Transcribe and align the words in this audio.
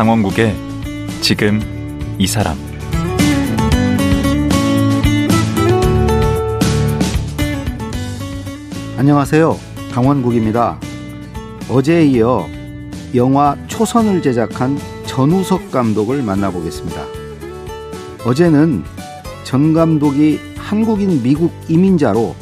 강원국의 0.00 0.56
지금 1.20 1.60
이 2.18 2.26
사람 2.26 2.56
안녕하세요. 8.96 9.58
강원국입니다. 9.92 10.80
어제에 11.68 12.06
이어 12.06 12.48
영화 13.14 13.58
초선을 13.66 14.22
제작한 14.22 14.78
전우석 15.04 15.70
감독을 15.70 16.22
만나보겠습니다. 16.22 17.02
어제는 18.24 18.82
전 19.44 19.74
감독이 19.74 20.40
한국인 20.56 21.22
미국 21.22 21.52
이민자로 21.68 22.34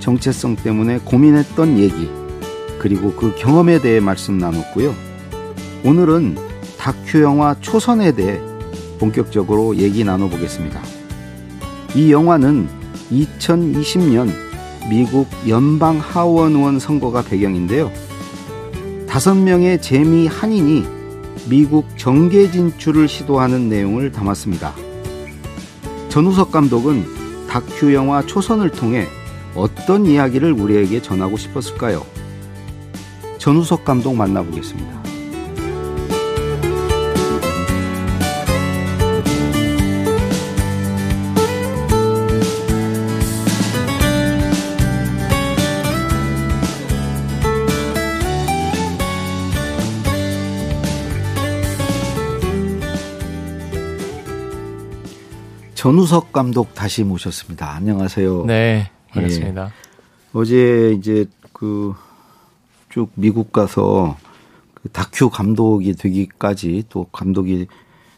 정체성 0.00 0.56
때문에 0.56 1.00
고민했던 1.04 1.78
얘기, 1.78 2.08
그리고 2.78 3.12
그 3.12 3.34
경험에 3.36 3.82
대해 3.82 4.00
말씀 4.00 4.38
나눴고요. 4.38 4.94
오늘은 5.84 6.51
다큐 6.82 7.22
영화 7.22 7.54
초선에 7.60 8.10
대해 8.10 8.40
본격적으로 8.98 9.76
얘기 9.76 10.02
나눠보겠습니다. 10.02 10.82
이 11.94 12.10
영화는 12.10 12.68
2020년 13.12 14.28
미국 14.90 15.28
연방 15.46 15.98
하원 16.00 16.56
의원 16.56 16.80
선거가 16.80 17.22
배경인데요. 17.22 17.88
다섯 19.08 19.36
명의 19.36 19.80
재미 19.80 20.26
한인이 20.26 20.84
미국 21.48 21.86
정계 21.96 22.50
진출을 22.50 23.06
시도하는 23.06 23.68
내용을 23.68 24.10
담았습니다. 24.10 24.74
전우석 26.08 26.50
감독은 26.50 27.46
다큐 27.46 27.94
영화 27.94 28.26
초선을 28.26 28.72
통해 28.72 29.06
어떤 29.54 30.04
이야기를 30.04 30.50
우리에게 30.50 31.00
전하고 31.00 31.36
싶었을까요? 31.36 32.04
전우석 33.38 33.84
감독 33.84 34.16
만나보겠습니다. 34.16 35.01
전우석 55.82 56.30
감독 56.32 56.76
다시 56.76 57.02
모셨습니다. 57.02 57.68
안녕하세요. 57.74 58.44
네, 58.46 58.88
반갑습니다. 59.10 59.64
예. 59.64 59.70
어제 60.32 60.94
이제 60.96 61.26
그 61.52 61.92
쭉 62.92 63.10
미국 63.14 63.52
가서 63.52 64.16
그 64.74 64.90
다큐 64.90 65.30
감독이 65.30 65.94
되기까지 65.94 66.84
또 66.90 67.04
감독이 67.04 67.66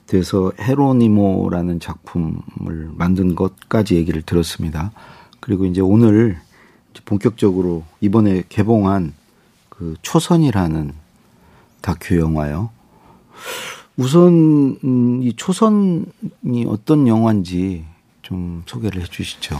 돼서 0.06 0.52
헤로니모라는 0.60 1.78
작품을 1.78 2.90
만든 2.92 3.34
것까지 3.36 3.94
얘기를 3.94 4.20
들었습니다. 4.20 4.90
그리고 5.38 5.64
이제 5.64 5.80
오늘 5.80 6.36
본격적으로 7.04 7.84
이번에 8.00 8.42
개봉한 8.48 9.14
그 9.68 9.94
초선이라는 10.02 10.92
다큐 11.80 12.18
영화요. 12.18 12.70
우선 13.96 14.78
음, 14.82 15.20
이 15.22 15.34
초선이 15.36 16.64
어떤 16.66 17.06
영화인지 17.06 17.84
좀 18.22 18.62
소개를 18.66 19.02
해 19.02 19.06
주시죠. 19.06 19.58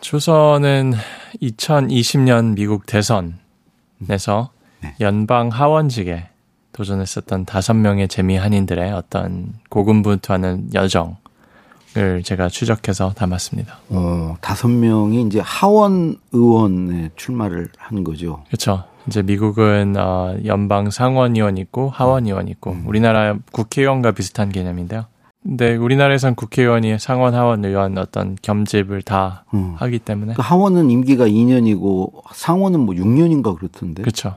초선은 0.00 0.94
2020년 1.42 2.54
미국 2.54 2.86
대선에서 2.86 4.50
네. 4.80 4.94
연방 5.00 5.48
하원직에 5.48 6.28
도전했었던 6.72 7.44
다섯 7.44 7.74
명의 7.74 8.06
재미 8.08 8.36
한인들의 8.36 8.92
어떤 8.92 9.54
고군분투하는 9.68 10.70
여정을 10.74 12.22
제가 12.24 12.48
추적해서 12.48 13.12
담았습니다. 13.14 13.78
어, 13.88 14.36
다섯 14.40 14.68
명이 14.68 15.22
이제 15.22 15.40
하원 15.40 16.16
의원에 16.32 17.10
출마를 17.16 17.68
한 17.76 18.04
거죠. 18.04 18.44
그렇죠. 18.46 18.84
이제 19.08 19.22
미국은 19.22 19.96
어, 19.96 20.36
연방 20.44 20.90
상원의원 20.90 21.56
있고 21.58 21.88
하원의원 21.88 22.48
있고 22.48 22.72
음. 22.72 22.84
우리나라 22.86 23.36
국회의원과 23.52 24.12
비슷한 24.12 24.50
개념인데요. 24.50 25.06
근데 25.42 25.76
우리나라에선 25.76 26.34
국회의원이 26.34 26.98
상원 26.98 27.34
하원 27.34 27.64
의원 27.64 27.96
어떤 27.96 28.36
겸집을 28.42 29.02
다 29.02 29.44
음. 29.54 29.74
하기 29.76 29.98
때문에 30.00 30.34
그 30.34 30.42
하원은 30.42 30.90
임기가 30.90 31.26
2년이고 31.26 32.22
상원은 32.34 32.80
뭐 32.80 32.94
6년인가 32.94 33.56
그렇던데. 33.56 34.02
그렇죠. 34.02 34.36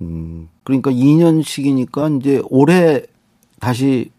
음. 0.00 0.48
그러니까 0.64 0.90
2년씩이니까 0.90 2.18
이제 2.18 2.42
올해 2.48 3.02
다시 3.60 4.10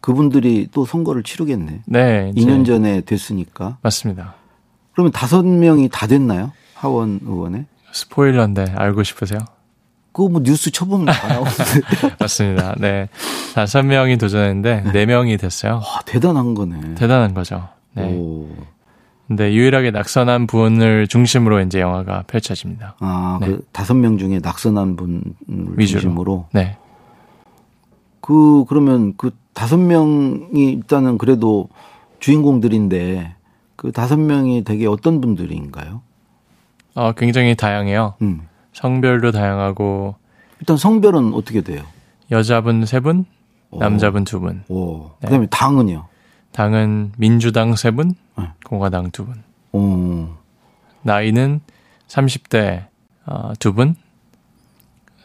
그분들이 0.00 0.68
또 0.72 0.86
선거를 0.86 1.22
치르겠네. 1.22 1.82
네. 1.84 2.32
2년 2.36 2.64
전에 2.64 3.02
됐으니까. 3.02 3.78
맞습니다. 3.82 4.34
그러면 4.92 5.12
다섯 5.12 5.44
명이 5.44 5.90
다 5.92 6.06
됐나요? 6.06 6.52
하원 6.74 7.20
의원에? 7.22 7.66
스포일러인데 7.96 8.74
알고 8.76 9.02
싶으세요? 9.02 9.40
그거 10.12 10.28
뭐 10.28 10.40
뉴스 10.42 10.70
쳐보면 10.70 11.06
다 11.06 11.28
나오는데. 11.28 12.16
맞습니다. 12.20 12.74
네. 12.78 13.08
다섯 13.54 13.82
명이 13.82 14.18
도전했는데 14.18 14.82
네. 14.82 14.92
네 14.92 15.06
명이 15.06 15.36
됐어요. 15.38 15.74
와, 15.74 16.02
대단한 16.04 16.54
거네. 16.54 16.94
대단한 16.94 17.32
거죠. 17.34 17.68
네. 17.94 18.04
오. 18.04 18.48
근데 19.26 19.52
유일하게 19.52 19.90
낙선한 19.90 20.46
분을 20.46 21.08
중심으로 21.08 21.60
이제 21.60 21.80
영화가 21.80 22.24
펼쳐집니다. 22.26 22.96
아, 23.00 23.38
네. 23.40 23.48
그 23.48 23.66
다섯 23.72 23.94
명 23.94 24.18
중에 24.18 24.40
낙선한 24.42 24.96
분 24.96 25.22
위주로. 25.48 26.00
중심으로. 26.00 26.46
네. 26.52 26.76
그 28.20 28.64
그러면 28.68 29.14
그 29.16 29.30
다섯 29.52 29.78
명이 29.78 30.72
일단은 30.72 31.18
그래도 31.18 31.68
주인공들인데 32.20 33.34
그 33.74 33.90
다섯 33.92 34.16
명이 34.18 34.64
되게 34.64 34.86
어떤 34.86 35.20
분들인가요? 35.20 36.02
어, 36.96 37.12
굉장히 37.12 37.54
다양해요. 37.54 38.14
음. 38.22 38.48
성별도 38.72 39.30
다양하고. 39.30 40.16
일단 40.60 40.76
성별은 40.76 41.34
어떻게 41.34 41.60
돼요? 41.60 41.82
여자분 42.30 42.84
세 42.86 43.00
분, 43.00 43.26
남자분 43.70 44.24
두 44.24 44.40
분. 44.40 44.64
오. 44.68 45.10
네. 45.20 45.26
그다음에 45.26 45.46
당은요? 45.46 46.06
당은 46.52 47.12
민주당 47.18 47.76
세 47.76 47.90
분, 47.90 48.14
네. 48.38 48.46
공화당 48.64 49.10
두 49.10 49.26
분. 49.26 49.42
오. 49.72 50.28
나이는 51.02 51.60
30대 52.08 52.86
어, 53.26 53.52
두 53.58 53.74
분. 53.74 53.94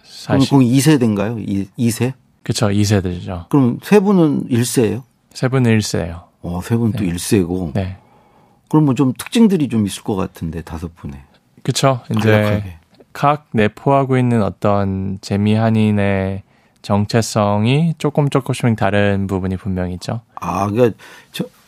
40. 0.03 0.49
그럼 0.49 0.63
2세대인가요? 0.63 1.69
2, 1.77 1.89
세 1.91 2.13
그렇죠. 2.43 2.67
2세대죠. 2.67 3.47
그럼 3.49 3.79
세 3.81 3.99
분은 3.99 4.49
1세예요? 4.49 5.03
세 5.33 5.47
분은 5.47 5.77
1세예요. 5.79 6.23
어, 6.41 6.61
세 6.61 6.75
분은 6.75 6.91
네. 6.91 6.97
또 6.97 7.05
1세고. 7.05 7.73
네. 7.73 7.97
그럼 8.69 8.85
뭐 8.85 8.93
좀 8.93 9.13
특징들이 9.17 9.67
좀 9.69 9.85
있을 9.87 10.03
것 10.03 10.15
같은데 10.15 10.61
다섯 10.61 10.93
분에. 10.95 11.23
그쵸. 11.63 12.01
이제 12.09 12.31
간략하게. 12.31 12.77
각 13.13 13.47
내포하고 13.51 14.17
있는 14.17 14.41
어떤 14.41 15.17
재미 15.21 15.53
한인의 15.53 16.43
정체성이 16.81 17.93
조금 17.99 18.29
조금씩 18.29 18.75
다른 18.75 19.27
부분이 19.27 19.57
분명히 19.57 19.93
있죠. 19.95 20.21
아, 20.35 20.67
그러니까 20.67 20.97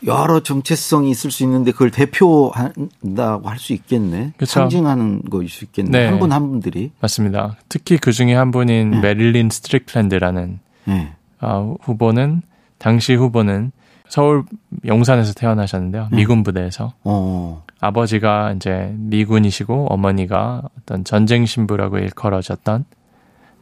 여러 0.06 0.42
정체성이 0.42 1.12
있을 1.12 1.30
수 1.32 1.44
있는데 1.44 1.72
그걸 1.72 1.91
대표한다고 1.91 3.47
할 3.50 3.59
수 3.59 3.73
있겠네. 3.73 4.34
그쵸? 4.38 4.52
상징하는 4.62 5.22
거일 5.29 5.50
수 5.50 5.64
있겠네. 5.66 5.91
네. 5.91 6.06
한 6.08 6.20
분한 6.20 6.41
한 6.41 6.50
분들이. 6.50 6.91
맞습니다. 7.00 7.58
특히 7.70 7.97
그 7.97 8.12
중에 8.12 8.34
한 8.34 8.52
분인 8.52 8.90
네. 8.91 9.00
메릴린 9.02 9.50
스트릭랜드라는 9.52 10.59
네. 10.85 11.14
어, 11.41 11.76
후보는 11.82 12.41
당시 12.79 13.14
후보는 13.14 13.72
서울 14.09 14.44
용산에서 14.85 15.34
태어나셨는데요. 15.34 16.08
네. 16.12 16.17
미군 16.17 16.44
부대에서. 16.44 16.94
어. 17.03 17.64
아버지가 17.84 18.53
이제 18.53 18.94
미군이시고 18.96 19.88
어머니가 19.90 20.62
어떤 20.80 21.03
전쟁 21.03 21.46
신부라고 21.46 21.97
일컬어졌던 21.97 22.85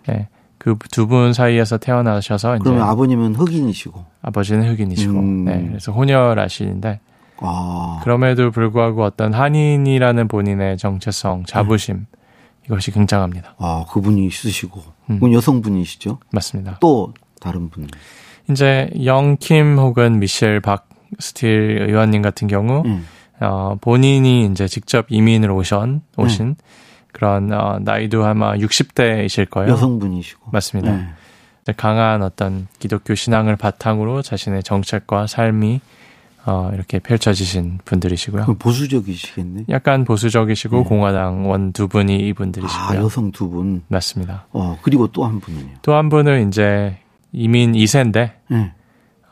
네, 0.07 0.27
그두 0.59 1.07
분 1.07 1.33
사이에서 1.33 1.79
태어나셔서 1.79 2.59
그러면 2.59 2.83
아버님은 2.83 3.33
흑인이시고 3.35 4.05
아버지는 4.21 4.69
흑인이시고 4.69 5.19
음. 5.19 5.45
네, 5.45 5.65
그래서 5.67 5.91
혼혈아시는데 5.91 6.99
아. 7.37 7.99
그럼에도 8.03 8.51
불구하고 8.51 9.03
어떤 9.03 9.33
한인이라는 9.33 10.27
본인의 10.27 10.77
정체성, 10.77 11.45
자부심 11.47 11.97
네. 11.97 12.19
이것이 12.65 12.91
굉장합니다. 12.91 13.55
아 13.57 13.85
그분이 13.89 14.27
있으시고 14.27 14.81
음. 15.09 15.15
그분 15.15 15.33
여성분이시죠? 15.33 16.19
맞습니다. 16.31 16.77
또 16.79 17.13
다른 17.39 17.69
분 17.71 17.87
이제 18.51 18.87
영킴 19.03 19.79
혹은 19.79 20.19
미셸 20.19 20.59
박 20.59 20.87
스틸 21.17 21.87
의원님 21.89 22.21
같은 22.21 22.47
경우 22.47 22.83
음. 22.85 23.07
어, 23.41 23.75
본인이 23.81 24.45
이제 24.45 24.67
직접 24.67 25.05
이민을 25.09 25.51
오신, 25.51 26.01
오신 26.17 26.47
네. 26.49 26.55
그런, 27.11 27.51
어, 27.51 27.79
나이도 27.81 28.23
아마 28.25 28.53
60대이실 28.55 29.49
거예요. 29.49 29.71
여성분이시고. 29.73 30.51
맞습니다. 30.51 30.91
네. 30.95 31.73
강한 31.77 32.21
어떤 32.23 32.67
기독교 32.79 33.15
신앙을 33.15 33.55
바탕으로 33.55 34.21
자신의 34.21 34.63
정책과 34.63 35.27
삶이 35.27 35.79
어, 36.43 36.71
이렇게 36.73 36.97
펼쳐지신 36.99 37.79
분들이시고요. 37.85 38.45
보수적이시겠네. 38.57 39.65
약간 39.69 40.05
보수적이시고 40.05 40.77
네. 40.77 40.83
공화당원 40.83 41.71
두 41.71 41.87
분이 41.87 42.17
이분들이시고요. 42.29 42.87
아, 42.87 42.95
여성 42.95 43.31
두 43.31 43.47
분. 43.49 43.83
맞습니다. 43.87 44.47
어, 44.51 44.77
그리고 44.81 45.07
또 45.07 45.23
한 45.25 45.39
분은요. 45.39 45.75
또 45.83 45.93
한 45.93 46.09
분은 46.09 46.47
이제 46.47 46.97
이민 47.31 47.73
2세인데 47.73 48.31
네. 48.47 48.71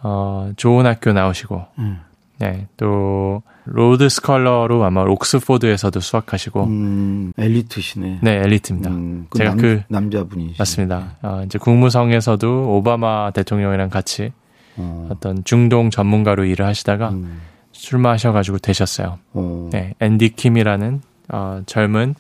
어, 0.03 0.51
좋은 0.55 0.85
학교 0.85 1.11
나오시고 1.11 1.65
음. 1.79 1.99
네, 2.39 2.67
또 2.77 3.43
Rhodes 3.65 4.07
Scholar로 4.07 4.83
아마 4.83 5.03
옥스포드에서도 5.03 5.99
수학하시고 5.99 6.63
음, 6.63 7.33
엘리트시네. 7.37 8.19
네, 8.21 8.31
엘리트입니다. 8.31 8.89
음, 8.89 9.27
그 9.29 9.37
제가 9.37 9.51
남, 9.51 9.57
그 9.57 9.81
남자분이 9.89 10.55
맞습니다. 10.57 11.17
어, 11.21 11.41
이제 11.45 11.59
국무성에서도 11.59 12.77
오바마 12.77 13.31
대통령이랑 13.31 13.89
같이 13.89 14.31
어떤 14.77 15.43
중동 15.43 15.89
전문가로 15.89 16.45
일을 16.45 16.65
하시다가 16.65 17.09
음. 17.09 17.41
출마 17.73 17.99
하셔가지고 17.99 18.59
되셨어요. 18.59 19.19
어. 19.33 19.69
네, 19.71 19.93
앤디 19.99 20.29
킴이라는 20.29 21.01
어, 21.29 21.61
젊은 21.65 22.15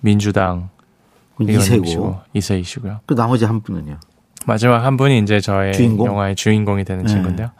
민주당 0.00 0.70
이세고 1.40 2.20
이세이시고요. 2.34 3.00
그 3.06 3.14
나머지 3.14 3.44
한 3.44 3.60
분은요? 3.60 3.98
마지막 4.44 4.84
한 4.84 4.96
분이 4.96 5.18
이제 5.20 5.40
저의 5.40 5.72
주인공? 5.72 6.08
영화의 6.08 6.34
주인공이 6.34 6.84
되는 6.84 7.04
네. 7.04 7.12
친구인데요. 7.12 7.50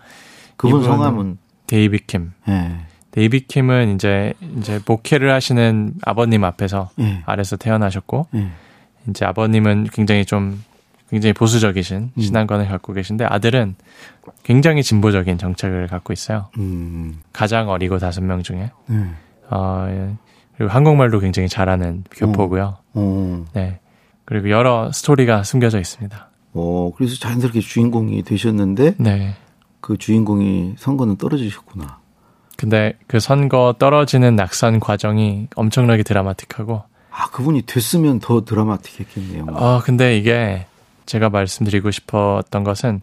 그분 0.56 0.82
성함은 0.82 1.38
데이비드 1.72 2.06
킴. 2.06 2.32
네. 2.46 2.80
데이비 3.12 3.46
킴은 3.46 3.94
이제 3.94 4.34
이제 4.58 4.78
목회를 4.86 5.32
하시는 5.32 5.94
아버님 6.02 6.44
앞에서 6.44 6.90
네. 6.96 7.22
아래서 7.24 7.56
태어나셨고 7.56 8.26
네. 8.32 8.50
이제 9.08 9.24
아버님은 9.24 9.88
굉장히 9.90 10.26
좀 10.26 10.62
굉장히 11.08 11.32
보수적이신 11.32 12.10
음. 12.14 12.20
신앙관을 12.20 12.69
갖고 12.69 12.92
계신데 12.92 13.24
아들은 13.24 13.76
굉장히 14.42 14.82
진보적인 14.82 15.38
정책을 15.38 15.86
갖고 15.86 16.12
있어요. 16.12 16.50
음. 16.58 17.20
가장 17.32 17.70
어리고 17.70 17.98
다섯 17.98 18.22
명 18.22 18.42
중에. 18.42 18.70
음. 18.90 19.16
어, 19.48 20.16
그리고 20.58 20.70
한국말도 20.70 21.20
굉장히 21.20 21.48
잘하는 21.48 22.04
교포고요. 22.10 22.64
어. 22.64 22.76
어. 22.94 23.44
네. 23.54 23.80
그리고 24.26 24.50
여러 24.50 24.92
스토리가 24.92 25.42
숨겨져 25.42 25.80
있습니다. 25.80 26.28
어, 26.52 26.92
그래서 26.96 27.16
자연스럽게 27.16 27.60
주인공이 27.60 28.22
되셨는데 28.24 28.94
네. 28.98 29.34
그 29.82 29.99
주인공이 29.99 30.76
선거는 30.79 31.17
떨어지셨구나. 31.17 31.99
근데 32.56 32.96
그 33.08 33.20
선거 33.20 33.75
떨어지는 33.79 34.37
낙선 34.37 34.81
과정이 34.81 35.49
엄청나게 35.56 36.05
드라마틱하고 36.05 36.84
아, 37.11 37.29
그분이 37.31 37.62
됐으면 37.62 38.20
더 38.20 38.44
드라마틱했겠네요. 38.44 39.46
아, 39.50 39.82
근데 39.84 40.17
이게 40.17 40.67
제가 41.05 41.29
말씀드리고 41.29 41.90
싶었던 41.90 42.64
것은 42.64 43.02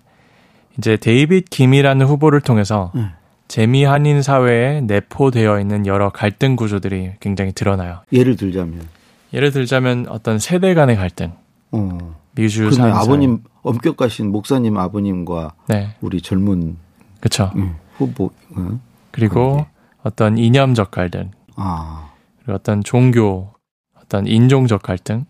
이제 0.77 0.97
데이빗 0.97 1.49
김이라는 1.49 2.05
후보를 2.07 2.41
통해서 2.41 2.91
네. 2.95 3.03
재미 3.49 3.83
한인 3.83 4.21
사회에 4.21 4.81
내포되어 4.81 5.59
있는 5.59 5.85
여러 5.85 6.09
갈등 6.09 6.55
구조들이 6.55 7.13
굉장히 7.19 7.51
드러나요. 7.51 7.99
예를 8.13 8.35
들자면 8.35 8.87
예를 9.33 9.51
들자면 9.51 10.05
어떤 10.07 10.39
세대 10.39 10.73
간의 10.73 10.95
갈등. 10.95 11.33
어. 11.71 12.15
미주 12.39 12.71
사 12.71 12.85
아버님 12.85 13.43
엄격하신 13.61 14.31
목사님 14.31 14.77
아버님과 14.77 15.53
네. 15.67 15.95
우리 16.01 16.21
젊은 16.21 16.77
그렇죠. 17.19 17.51
음, 17.55 17.75
후보 17.97 18.31
음, 18.55 18.81
그리고 19.11 19.55
관계. 19.55 19.69
어떤 20.03 20.37
이념적 20.37 20.91
갈등. 20.91 21.31
아. 21.55 22.09
그리고 22.39 22.53
어떤 22.53 22.83
종교 22.83 23.53
어떤 24.01 24.25
인종적 24.25 24.81
갈등. 24.81 25.25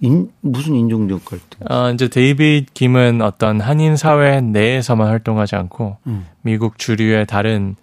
인, 0.00 0.30
무슨 0.40 0.74
인종적 0.74 1.24
갈등? 1.24 1.60
어, 1.70 1.90
이제 1.90 2.08
데이빗 2.08 2.74
김은 2.74 3.22
어떤 3.22 3.60
한인 3.60 3.96
사회 3.96 4.40
내에서만 4.40 5.08
활동하지 5.08 5.56
않고 5.56 5.98
음. 6.06 6.26
미국 6.42 6.78
주류의 6.78 7.26
다른 7.26 7.76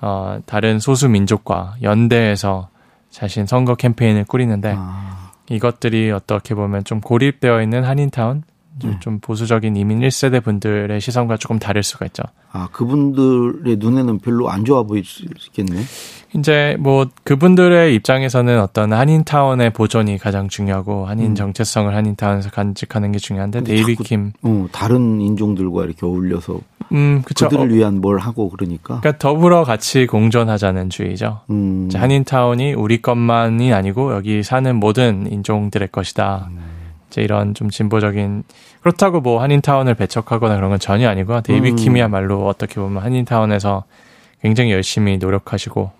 어, 0.00 0.38
다른 0.46 0.78
소수 0.78 1.08
민족과 1.08 1.76
연대해서 1.82 2.68
자신 3.10 3.46
선거 3.46 3.74
캠페인을 3.74 4.24
꾸리는데 4.24 4.74
아. 4.76 5.25
이것들이 5.50 6.10
어떻게 6.10 6.54
보면 6.54 6.84
좀 6.84 7.00
고립되어 7.00 7.62
있는 7.62 7.84
한인타운 7.84 8.42
좀, 8.78 8.90
음. 8.90 9.00
좀 9.00 9.18
보수적인 9.20 9.76
이민 9.76 10.00
1세대 10.00 10.42
분들의 10.42 11.00
시선과 11.00 11.36
조금 11.38 11.58
다를 11.58 11.82
수가 11.82 12.06
있죠. 12.06 12.22
아, 12.52 12.68
그분들의 12.72 13.76
눈에는 13.76 14.18
별로 14.18 14.50
안 14.50 14.64
좋아 14.64 14.82
보이겠네. 14.82 15.82
이제 16.34 16.76
뭐 16.78 17.06
그분들의 17.24 17.94
입장에서는 17.94 18.60
어떤 18.60 18.92
한인타운의 18.92 19.70
보존이 19.70 20.18
가장 20.18 20.48
중요하고 20.48 21.06
한인 21.06 21.30
음. 21.30 21.34
정체성을 21.34 21.94
한인타운에서 21.94 22.50
간직하는 22.50 23.12
게 23.12 23.18
중요한데 23.18 23.62
데이비 23.64 23.96
킴 23.96 24.32
어, 24.42 24.66
다른 24.72 25.20
인종들과 25.20 25.84
이렇게 25.84 26.04
어울려서 26.04 26.60
음, 26.92 27.22
그쵸. 27.24 27.48
그들을 27.48 27.70
어, 27.70 27.74
위한 27.74 28.00
뭘 28.00 28.18
하고 28.18 28.50
그러니까. 28.50 29.00
그러니까 29.00 29.18
더불어 29.18 29.64
같이 29.64 30.06
공존하자는 30.06 30.90
주의죠. 30.90 31.40
음. 31.50 31.88
한인타운이 31.92 32.74
우리 32.74 33.00
것만이 33.00 33.72
아니고 33.72 34.12
여기 34.12 34.42
사는 34.42 34.76
모든 34.76 35.30
인종들의 35.30 35.88
것이다. 35.90 36.48
음. 36.50 36.75
이제 37.16 37.22
이런 37.22 37.54
좀 37.54 37.70
진보적인 37.70 38.44
그렇다고 38.82 39.20
뭐 39.20 39.40
한인타운을 39.40 39.94
배척하거나 39.94 40.56
그런 40.56 40.68
건 40.68 40.78
전혀 40.78 41.08
아니고요. 41.08 41.40
데이비 41.40 41.70
음. 41.70 41.76
킴이야말로 41.76 42.46
어떻게 42.46 42.74
보면 42.74 43.02
한인타운에서 43.02 43.84
굉장히 44.42 44.72
열심히 44.72 45.16
노력하시고 45.16 45.90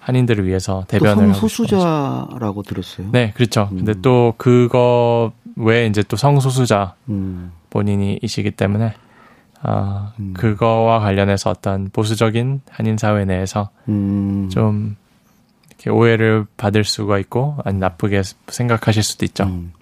한인들을 0.00 0.46
위해서 0.46 0.84
대변을 0.88 1.34
성소수자라고 1.34 2.62
들었어요. 2.64 3.08
네, 3.12 3.32
그렇죠. 3.36 3.68
음. 3.70 3.78
근데 3.78 3.94
또 4.02 4.34
그거 4.36 5.32
외에 5.54 5.86
이제 5.86 6.02
또 6.02 6.16
성소수자 6.16 6.94
음. 7.08 7.52
본인이시기 7.70 8.50
때문에 8.52 8.94
아 9.62 10.12
음. 10.18 10.34
그거와 10.36 10.98
관련해서 11.00 11.50
어떤 11.50 11.88
보수적인 11.90 12.62
한인 12.68 12.98
사회 12.98 13.24
내에서 13.24 13.70
음. 13.88 14.48
좀 14.50 14.96
이렇게 15.68 15.90
오해를 15.90 16.46
받을 16.56 16.82
수가 16.82 17.18
있고 17.20 17.58
아니 17.64 17.78
나쁘게 17.78 18.22
생각하실 18.48 19.02
수도 19.04 19.24
있죠. 19.24 19.44
음. 19.44 19.72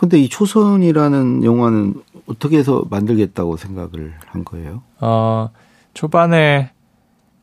네. 0.00 0.08
근데 0.08 0.18
이 0.18 0.28
초선이라는 0.28 1.44
영화는 1.44 1.94
어떻게 2.26 2.56
해서 2.56 2.84
만들겠다고 2.88 3.58
생각을 3.58 4.14
한 4.26 4.44
거예요? 4.44 4.82
어, 5.00 5.50
초반에 5.92 6.70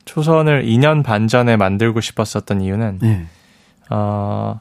초선을 0.06 0.66
2년 0.66 1.04
반 1.04 1.28
전에 1.28 1.56
만들고 1.56 2.02
싶었었던 2.02 2.62
이유는 2.62 3.00
네. 3.00 3.28
어, 3.92 4.60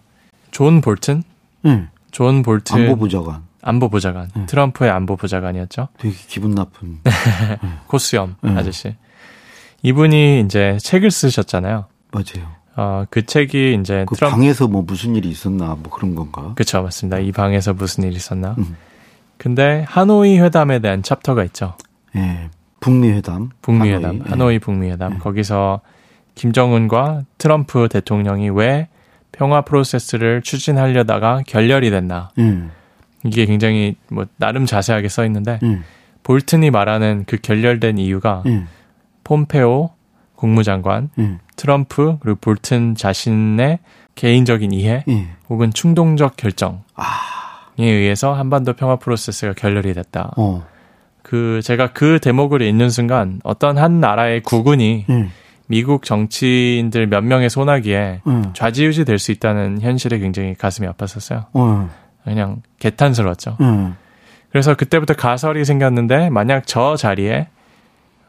존 0.50 0.82
볼튼, 0.82 1.22
네. 1.62 1.88
존 2.10 2.42
볼튼 2.42 2.82
안보보좌관, 2.82 3.42
안보보좌관, 3.62 4.30
네. 4.34 4.46
트럼프의 4.46 4.90
안보보좌관이었죠. 4.90 5.88
되게 5.98 6.14
기분 6.28 6.54
나쁜 6.54 7.00
네. 7.02 7.10
콧수염 7.86 8.36
네. 8.42 8.54
아저씨. 8.56 8.94
이분이 9.82 10.40
이제 10.40 10.78
책을 10.80 11.10
쓰셨잖아요. 11.10 11.86
맞아요. 12.12 12.50
어, 12.76 13.04
그 13.08 13.24
책이 13.24 13.78
이제 13.80 14.04
그 14.06 14.14
트럼프... 14.14 14.36
방에서 14.36 14.68
뭐 14.68 14.82
무슨 14.82 15.16
일이 15.16 15.30
있었나 15.30 15.76
뭐 15.80 15.90
그런 15.90 16.14
건가? 16.14 16.52
그렇죠, 16.54 16.82
맞습니다. 16.82 17.18
이 17.18 17.32
방에서 17.32 17.72
무슨 17.72 18.04
일이 18.04 18.16
있었나? 18.16 18.54
음. 18.58 18.76
근데 19.38 19.84
하노이 19.88 20.38
회담에 20.38 20.78
대한 20.78 21.02
챕터가 21.02 21.44
있죠. 21.44 21.74
예. 22.14 22.50
북미 22.80 23.10
회담. 23.10 23.50
북미 23.62 23.90
회담. 23.90 24.20
하노이, 24.20 24.28
하노이 24.28 24.58
북미 24.58 24.90
회담. 24.90 25.14
예. 25.14 25.18
거기서 25.18 25.80
김정은과 26.34 27.22
트럼프 27.38 27.88
대통령이 27.88 28.50
왜 28.50 28.88
평화 29.32 29.62
프로세스를 29.62 30.42
추진하려다가 30.42 31.42
결렬이 31.46 31.90
됐나? 31.90 32.30
음. 32.38 32.70
이게 33.24 33.46
굉장히 33.46 33.96
뭐 34.08 34.26
나름 34.36 34.66
자세하게 34.66 35.08
써 35.08 35.24
있는데 35.24 35.58
음. 35.62 35.82
볼튼이 36.22 36.70
말하는 36.70 37.24
그 37.26 37.38
결렬된 37.40 37.98
이유가 37.98 38.42
음. 38.46 38.68
폼페오 39.24 39.95
국무장관, 40.36 41.10
음. 41.18 41.38
트럼프 41.56 42.18
그리고 42.20 42.38
볼튼 42.40 42.94
자신의 42.94 43.78
개인적인 44.14 44.72
이해 44.72 45.04
음. 45.08 45.30
혹은 45.48 45.72
충동적 45.72 46.36
결정에 46.36 46.78
아. 46.94 47.04
의해서 47.78 48.32
한반도 48.32 48.72
평화 48.74 48.96
프로세스가 48.96 49.54
결렬이 49.54 49.92
됐다. 49.94 50.32
어. 50.36 50.64
그 51.22 51.60
제가 51.62 51.88
그 51.92 52.18
대목을 52.20 52.62
읽는 52.62 52.88
순간 52.88 53.40
어떤 53.42 53.78
한 53.78 54.00
나라의 54.00 54.42
국군이 54.42 55.04
음. 55.10 55.30
미국 55.66 56.04
정치인들 56.04 57.08
몇 57.08 57.22
명의 57.22 57.50
소나기에 57.50 58.20
음. 58.28 58.44
좌지우지 58.54 59.04
될 59.04 59.18
수 59.18 59.32
있다는 59.32 59.80
현실에 59.80 60.18
굉장히 60.18 60.54
가슴이 60.54 60.86
아팠었어요. 60.88 61.46
음. 61.56 61.90
그냥 62.24 62.62
개탄스러웠죠. 62.78 63.56
음. 63.60 63.96
그래서 64.50 64.74
그때부터 64.74 65.14
가설이 65.14 65.64
생겼는데 65.64 66.30
만약 66.30 66.66
저 66.66 66.96
자리에 66.96 67.48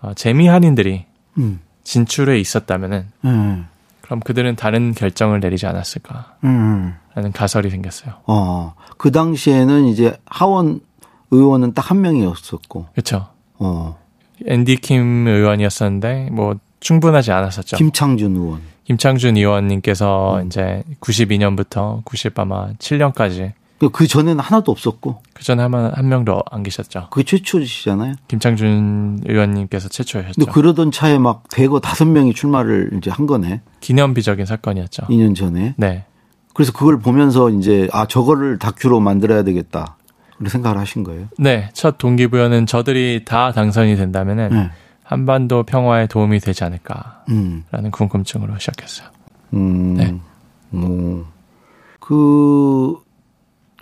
어, 0.01 0.13
재미 0.15 0.47
한인들이 0.47 1.05
음. 1.37 1.59
진출해 1.87 2.37
있었다면은 2.37 3.07
음. 3.23 3.65
그럼 4.01 4.19
그들은 4.19 4.57
다른 4.57 4.93
결정을 4.93 5.39
내리지 5.39 5.65
않았을까? 5.67 6.35
음. 6.43 6.93
라는 7.15 7.31
가설이 7.31 7.69
생겼어요. 7.69 8.15
어, 8.27 8.73
그 8.97 9.11
당시에는 9.11 9.85
이제 9.85 10.17
하원 10.25 10.81
의원은 11.31 11.73
딱 11.73 11.89
한 11.91 12.01
명이었었고. 12.01 12.87
그렇죠. 12.91 13.27
어. 13.57 13.97
앤디 14.45 14.77
킴 14.77 15.27
의원이었었는데 15.27 16.29
뭐 16.31 16.55
충분하지 16.81 17.31
않았었죠. 17.31 17.77
김창준 17.77 18.35
의원. 18.35 18.61
김창준 18.83 19.37
의원님께서 19.37 20.41
음. 20.41 20.47
이제 20.47 20.83
92년부터 20.99 22.03
90 22.03 22.37
아마 22.37 22.73
7년까지 22.73 23.53
그, 23.79 23.89
그 23.89 24.07
전에는 24.07 24.39
하나도 24.39 24.71
없었고. 24.71 25.21
그 25.33 25.43
전에 25.43 25.61
한, 25.61 25.73
한 25.73 26.09
명도 26.09 26.41
안 26.49 26.63
계셨죠. 26.63 27.07
그게 27.11 27.23
최초시잖아요. 27.23 28.15
김창준 28.27 29.21
의원님께서 29.25 29.89
최초였죠. 29.89 30.33
근데 30.35 30.51
그러던 30.51 30.91
차에 30.91 31.17
막 31.19 31.43
대거 31.49 31.79
다섯 31.79 32.05
명이 32.05 32.33
출마를 32.33 32.91
이제 32.97 33.11
한 33.11 33.27
거네. 33.27 33.61
기념비적인 33.81 34.45
사건이었죠. 34.45 35.03
2년 35.03 35.35
전에. 35.35 35.75
네. 35.77 36.05
그래서 36.53 36.71
그걸 36.71 36.99
보면서 36.99 37.51
이제 37.51 37.87
아 37.91 38.07
저거를 38.07 38.57
다큐로 38.57 38.99
만들어야 38.99 39.43
되겠다. 39.43 39.97
그렇게 40.37 40.49
생각을 40.49 40.79
하신 40.79 41.03
거예요? 41.03 41.27
네, 41.37 41.69
첫 41.73 41.97
동기부여는 41.97 42.65
저들이 42.65 43.25
다 43.25 43.51
당선이 43.51 43.95
된다면은 43.95 44.49
네. 44.49 44.69
한반도 45.03 45.63
평화에 45.63 46.07
도움이 46.07 46.39
되지 46.39 46.63
않을까라는 46.63 47.13
음. 47.29 47.63
궁금증으로 47.91 48.57
시작했어요. 48.57 49.07
음, 49.53 49.93
네. 49.95 50.19
음. 50.73 51.25
그 51.99 52.97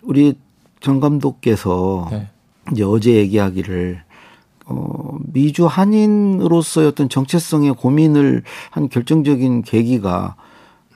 우리 0.06 0.36
정 0.80 1.00
감독께서 1.00 2.08
네. 2.12 2.28
이제 2.72 2.84
어제 2.84 3.14
얘기하기를 3.16 4.04
어, 4.68 5.18
미주 5.32 5.68
한인으로서의 5.68 6.88
어떤 6.88 7.08
정체성의 7.10 7.74
고민을 7.76 8.44
한 8.72 8.90
결정적인 8.90 9.62
계기가 9.64 10.36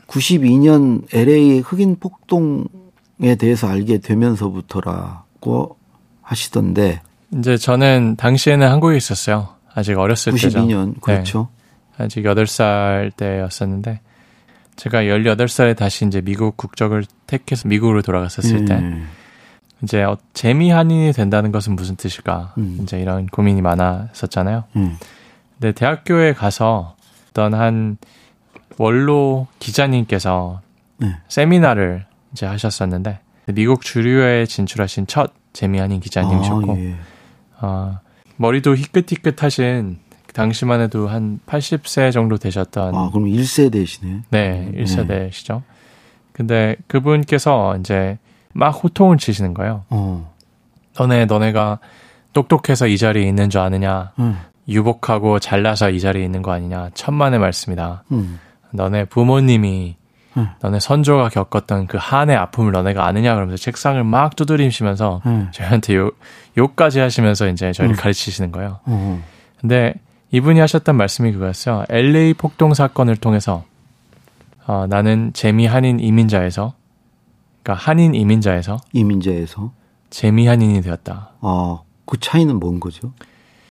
92년 0.08 1.04
LA 1.14 1.60
흑인 1.60 1.98
폭동에 2.00 3.36
대해서 3.38 3.68
알게 3.68 4.00
되면서부터라고 4.00 5.78
하시던데. 6.22 7.02
이제 7.32 7.58
저는 7.58 8.16
당시에는 8.16 8.68
한국에 8.68 8.98
있었어요. 8.98 9.50
아직 9.74 9.98
어렸을 10.00 10.34
92년, 10.34 10.36
때죠. 10.36 10.60
92년, 10.60 11.02
그렇죠. 11.02 11.48
네. 11.98 12.06
아직 12.06 12.24
8살 12.24 13.16
때였었는데, 13.16 14.00
제가 14.80 15.04
18살에 15.04 15.76
다시 15.76 16.06
이제 16.06 16.22
미국 16.22 16.56
국적을 16.56 17.04
택해서 17.28 17.68
미국으로 17.68 18.02
돌아갔었을 18.02 18.60
음. 18.60 18.66
때, 18.66 18.82
이제 19.84 20.04
어, 20.04 20.18
재미 20.34 20.72
한인이 20.72 21.12
된다는 21.12 21.52
것은 21.52 21.76
무슨 21.76 21.98
뜻일까? 21.98 22.54
음. 22.58 22.80
이제 22.82 22.98
이런 22.98 23.28
고민이 23.28 23.62
많았었잖아요. 23.62 24.64
음. 24.78 24.98
근데 25.60 25.74
대학교에 25.74 26.34
가서 26.34 26.96
어떤 27.30 27.54
한 27.54 27.98
원로 28.78 29.48
기자님께서 29.60 30.62
네. 30.98 31.14
세미나를 31.28 32.06
이제 32.32 32.46
하셨었는데 32.46 33.20
미국 33.48 33.82
주류에 33.82 34.46
진출하신 34.46 35.08
첫 35.08 35.34
재미 35.52 35.80
한인 35.80 36.00
기자님이셨고 36.00 36.72
아, 36.72 36.78
예. 36.78 36.96
어, 37.60 38.00
머리도 38.38 38.78
희끗희끗하신 38.78 39.98
당시만 40.34 40.82
해도 40.82 41.08
한 41.08 41.40
80세 41.48 42.12
정도 42.12 42.38
되셨던 42.38 42.96
아 42.96 43.10
그럼 43.12 43.28
1세대시네. 43.28 44.24
네, 44.30 44.72
1세대시죠. 44.76 45.56
네. 45.56 45.62
근데 46.32 46.76
그분께서 46.88 47.78
이제 47.78 48.18
막 48.54 48.70
호통을 48.70 49.18
치시는 49.18 49.54
거예요. 49.54 49.84
어. 49.90 50.34
너네 50.98 51.26
너네가 51.26 51.80
똑똑해서 52.34 52.88
이 52.88 52.98
자리에 52.98 53.28
있는 53.28 53.50
줄 53.50 53.62
아느냐? 53.62 54.12
음. 54.20 54.38
유복하고 54.68 55.40
잘나서 55.40 55.90
이 55.90 56.00
자리에 56.00 56.24
있는 56.24 56.42
거 56.42 56.52
아니냐? 56.52 56.92
천만의 56.94 57.40
말씀이다. 57.40 58.04
음. 58.12 58.40
너네 58.72 59.06
부모님이 59.06 59.96
음. 60.38 60.48
너네 60.62 60.80
선조가 60.80 61.30
겪었던 61.30 61.88
그 61.88 61.98
한의 62.00 62.36
아픔을 62.36 62.72
너네가 62.72 63.06
아느냐 63.06 63.34
그러면서 63.34 63.62
책상을 63.62 64.02
막 64.04 64.36
두드리시면서 64.36 65.22
음. 65.26 65.48
저희한테 65.52 65.96
욕, 65.96 66.20
욕까지 66.58 67.00
하시면서 67.00 67.48
이제 67.48 67.72
저희를 67.72 67.96
음. 67.96 67.98
가르치시는 67.98 68.52
거예요. 68.52 68.80
음. 68.88 69.24
근데 69.60 69.96
이분이 70.32 70.60
하셨던 70.60 70.96
말씀이 70.96 71.32
그거였어요. 71.32 71.86
LA 71.90 72.34
폭동 72.36 72.74
사건을 72.74 73.16
통해서 73.18 73.64
어, 74.68 74.86
나는 74.88 75.32
재미 75.34 75.66
한인 75.66 76.00
이민자에서 76.00 76.74
그러니까 77.64 77.84
한인 77.84 78.14
이민자에서 78.14 78.78
이민자에서 78.94 79.72
재미 80.10 80.48
한인이 80.48 80.82
되었다. 80.82 81.32
아, 81.42 81.80
그 82.06 82.20
차이는 82.20 82.60
뭔 82.60 82.80
거죠? 82.80 83.12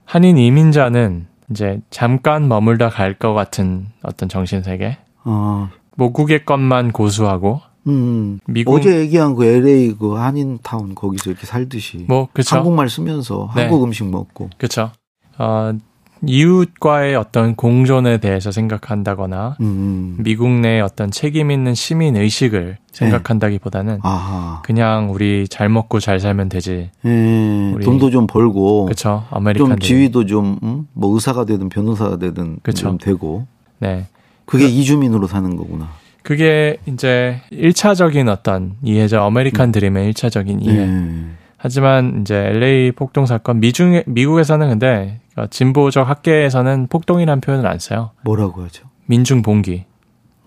한인 0.05 0.37
이민자는 0.39 1.27
이제 1.51 1.81
잠깐 1.91 2.49
머물다 2.49 2.91
갈 2.91 3.15
것 3.19 3.35
같은 3.35 3.87
어떤 4.03 4.29
정신 4.29 4.63
세계. 4.63 4.99
아. 5.25 5.71
모국의 5.97 6.45
것만 6.45 6.93
고수하고 6.93 7.61
음, 7.89 8.39
미국 8.47 8.75
어제 8.75 8.99
얘기한 9.01 9.35
그 9.35 9.45
LA 9.45 9.95
그 9.99 10.15
한인 10.15 10.59
타운 10.63 10.95
거기서 10.95 11.31
이렇게 11.31 11.47
살듯이 11.47 12.05
뭐 12.09 12.29
그쵸? 12.33 12.57
한국말 12.57 12.89
쓰면서 12.89 13.51
네. 13.57 13.63
한국 13.63 13.83
음식 13.85 14.09
먹고 14.09 14.51
그렇죠. 14.59 14.91
어, 15.39 15.73
이웃과의 16.27 17.15
어떤 17.17 17.55
공존에 17.55 18.19
대해서 18.19 18.51
생각한다거나 18.51 19.57
음. 19.61 20.17
미국 20.19 20.51
내 20.51 20.81
어떤 20.81 21.11
책임 21.11 21.51
있는 21.51 21.75
시민 21.75 22.17
의식을 22.17 22.79
생각한다기보다는 22.93 23.95
네. 23.95 24.01
그냥 24.65 25.11
우리 25.13 25.47
잘 25.49 25.69
먹고 25.69 26.01
잘 26.01 26.21
살면 26.21 26.49
되지. 26.49 26.91
네. 27.03 27.75
돈도 27.83 28.11
좀 28.11 28.27
벌고. 28.27 28.87
그렇죠. 28.87 29.25
American 29.31 29.69
좀 29.69 29.79
지위도 29.79 30.27
좀뭐 30.27 30.59
음? 30.63 30.87
의사가 30.97 31.45
되든 31.45 31.69
변호사가 31.69 32.19
되든 32.19 32.59
그쵸. 32.63 32.89
좀 32.89 32.99
되고. 32.99 33.47
네. 33.79 34.07
그게 34.45 34.65
그, 34.65 34.71
이주민으로 34.71 35.27
사는 35.27 35.57
거구나. 35.57 35.91
그게 36.23 36.79
이제 36.87 37.41
1차적인 37.53 38.29
어떤 38.29 38.75
이해죠. 38.83 39.21
아메리칸 39.21 39.69
음. 39.69 39.73
드림의 39.73 40.13
1차적인 40.13 40.63
이해. 40.63 40.87
네. 40.87 41.25
하지만 41.59 42.21
이제 42.21 42.37
LA 42.37 42.93
폭동 42.93 43.27
사건 43.27 43.59
미중 43.61 44.05
미국에서는 44.07 44.69
근데 44.69 45.21
진보적 45.51 46.09
학계에서는 46.09 46.87
폭동이라는 46.87 47.41
표현을 47.41 47.67
안 47.67 47.79
써요. 47.81 48.13
뭐라고 48.25 48.63
하죠? 48.63 48.85
민중 49.07 49.43
봉기. 49.43 49.85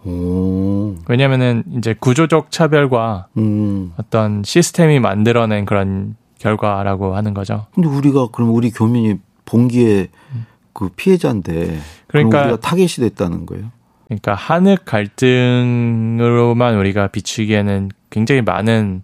오. 0.05 0.95
왜냐면은 1.07 1.63
이제 1.77 1.93
구조적 1.99 2.49
차별과 2.49 3.27
음. 3.37 3.91
어떤 3.97 4.41
시스템이 4.43 4.99
만들어낸 4.99 5.65
그런 5.65 6.15
결과라고 6.39 7.15
하는 7.15 7.33
거죠. 7.33 7.67
근데 7.75 7.89
우리가 7.89 8.29
그럼 8.31 8.51
우리 8.51 8.71
교민이 8.71 9.19
봉기의 9.45 10.07
음. 10.33 10.45
그 10.73 10.89
피해자인데 10.95 11.77
그러니까 12.07 12.43
우리가 12.43 12.59
타겟이 12.61 13.07
됐다는 13.09 13.45
거예요. 13.45 13.65
그러니까 14.05 14.33
한흑 14.33 14.85
갈등으로만 14.85 16.75
우리가 16.77 17.07
비추기에는 17.07 17.91
굉장히 18.09 18.41
많은 18.41 19.03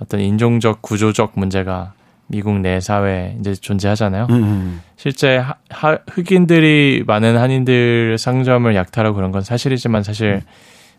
어떤 0.00 0.20
인종적 0.20 0.82
구조적 0.82 1.32
문제가 1.36 1.92
미국 2.26 2.60
내 2.60 2.80
사회에 2.80 3.36
이제 3.40 3.54
존재하잖아요. 3.54 4.26
음. 4.30 4.34
음. 4.34 4.82
실제 4.96 5.36
하, 5.36 5.56
하, 5.68 5.98
흑인들이 6.08 7.04
많은 7.06 7.36
한인들 7.36 8.18
상점을 8.18 8.72
약탈하고 8.74 9.16
그런 9.16 9.32
건 9.32 9.42
사실이지만 9.42 10.02
사실 10.02 10.42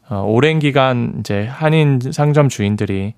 음. 0.09 0.13
어, 0.13 0.23
오랜 0.23 0.59
기간 0.59 1.13
이제 1.19 1.47
한인 1.47 1.99
상점 2.11 2.49
주인들이 2.49 3.13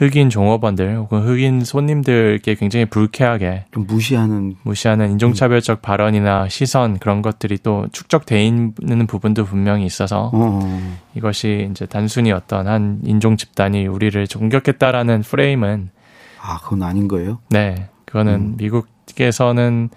흑인 0.00 0.30
종업원들 0.30 0.96
혹은 0.96 1.20
흑인 1.20 1.62
손님들께 1.62 2.54
굉장히 2.54 2.86
불쾌하게 2.86 3.66
좀 3.70 3.86
무시하는 3.86 4.54
무시하는 4.62 5.10
인종차별적 5.10 5.82
발언이나 5.82 6.48
시선 6.48 6.98
그런 6.98 7.20
것들이 7.20 7.58
또 7.62 7.86
축적돼 7.92 8.42
있는 8.42 9.06
부분도 9.06 9.44
분명히 9.44 9.84
있어서 9.84 10.30
어. 10.32 10.98
이것이 11.14 11.68
이제 11.70 11.84
단순히 11.84 12.32
어떤 12.32 12.66
한 12.66 13.00
인종 13.04 13.36
집단이 13.36 13.86
우리를 13.86 14.26
공격했다라는 14.32 15.20
프레임은 15.20 15.90
아 16.40 16.58
그건 16.60 16.82
아닌 16.82 17.06
거예요? 17.06 17.40
네, 17.50 17.90
그거는 18.06 18.34
음. 18.34 18.54
미국에서는 18.56 19.90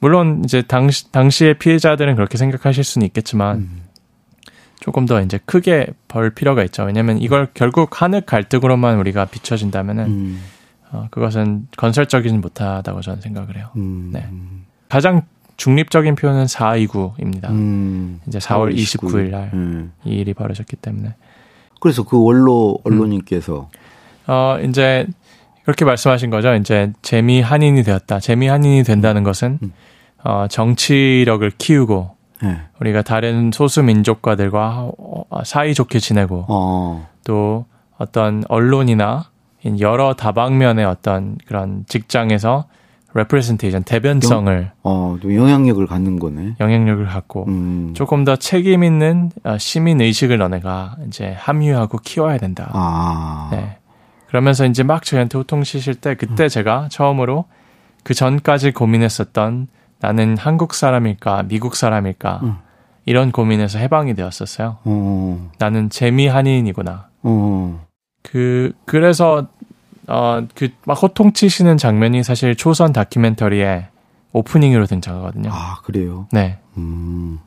물론 0.00 0.42
이제 0.44 0.60
당시 0.60 1.10
당시의 1.10 1.54
피해자들은 1.54 2.14
그렇게 2.14 2.36
생각하실 2.36 2.84
수는 2.84 3.06
있겠지만. 3.06 3.56
음. 3.56 3.85
조금 4.80 5.06
더 5.06 5.20
이제 5.20 5.38
크게 5.44 5.88
벌 6.08 6.30
필요가 6.30 6.62
있죠. 6.64 6.84
왜냐하면 6.84 7.18
이걸 7.18 7.48
결국 7.54 8.02
한흑 8.02 8.26
갈등으로만 8.26 8.98
우리가 8.98 9.24
비춰진다면은 9.26 10.04
음. 10.06 10.42
어, 10.92 11.08
그것은 11.10 11.68
건설적이진 11.76 12.40
못하다고 12.40 13.00
저는 13.00 13.20
생각을 13.20 13.56
해요. 13.56 13.70
음. 13.76 14.10
네. 14.12 14.28
가장 14.88 15.22
중립적인 15.56 16.14
표현은 16.16 16.44
429입니다. 16.44 17.50
음. 17.50 18.20
이제 18.26 18.38
4월 18.38 18.74
29일 18.74 19.30
날 19.30 19.50
음. 19.54 19.92
이 20.04 20.10
일이 20.10 20.34
벌어졌기 20.34 20.76
때문에. 20.76 21.14
그래서 21.80 22.04
그 22.04 22.22
원로 22.22 22.78
언론인께서 22.84 23.70
어 24.26 24.58
이제 24.66 25.06
그렇게 25.64 25.84
말씀하신 25.84 26.30
거죠. 26.30 26.54
이제 26.54 26.92
재미 27.02 27.40
한인이 27.40 27.82
되었다. 27.82 28.20
재미 28.20 28.48
한인이 28.48 28.82
된다는 28.84 29.22
것은 29.22 29.58
음. 29.62 29.72
어 30.24 30.46
정치력을 30.48 31.50
키우고 31.58 32.15
네. 32.42 32.60
우리가 32.80 33.02
다른 33.02 33.50
소수 33.52 33.82
민족과들과 33.82 34.90
사이좋게 35.44 35.98
지내고 35.98 36.44
어. 36.48 37.08
또 37.24 37.66
어떤 37.98 38.44
언론이나 38.48 39.30
여러 39.80 40.14
다방면의 40.14 40.84
어떤 40.84 41.36
그런 41.46 41.84
직장에서 41.88 42.66
representation 43.14 43.84
대변성을 43.84 44.72
어, 44.82 45.16
또 45.22 45.34
영향력을 45.34 45.84
갖는 45.86 46.18
거네. 46.18 46.56
영향력을 46.60 47.06
갖고 47.06 47.46
음. 47.48 47.94
조금 47.94 48.24
더 48.24 48.36
책임 48.36 48.84
있는 48.84 49.30
어, 49.42 49.56
시민 49.58 50.00
의식을 50.02 50.36
너네가 50.36 50.96
이제 51.06 51.34
함유하고 51.38 51.98
키워야 51.98 52.36
된다. 52.36 52.70
아. 52.74 53.48
네. 53.52 53.78
그러면서 54.28 54.66
이제 54.66 54.82
막 54.82 55.02
저희한테 55.02 55.38
호통치실 55.38 55.94
때 55.96 56.14
그때 56.14 56.44
음. 56.44 56.48
제가 56.48 56.88
처음으로 56.90 57.46
그 58.02 58.12
전까지 58.12 58.72
고민했었던 58.72 59.68
나는 60.00 60.36
한국 60.36 60.74
사람일까, 60.74 61.44
미국 61.48 61.76
사람일까, 61.76 62.40
음. 62.42 62.56
이런 63.04 63.32
고민에서 63.32 63.78
해방이 63.78 64.14
되었었어요. 64.14 64.78
어. 64.84 65.50
나는 65.58 65.90
재미 65.90 66.26
한인이구나. 66.26 67.08
어. 67.22 67.86
그, 68.22 68.72
그래서, 68.84 69.46
어, 70.08 70.46
그, 70.54 70.68
막 70.84 70.94
호통 70.94 71.32
치시는 71.32 71.78
장면이 71.78 72.24
사실 72.24 72.56
초선 72.56 72.92
다큐멘터리에 72.92 73.88
오프닝으로 74.32 74.86
등장하거든요. 74.86 75.50
아, 75.52 75.80
그래요? 75.82 76.26
네. 76.32 76.58
음. 76.76 77.38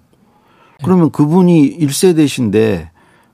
그러면 0.83 1.11
그분이 1.11 1.77
1세대신데, 1.79 2.89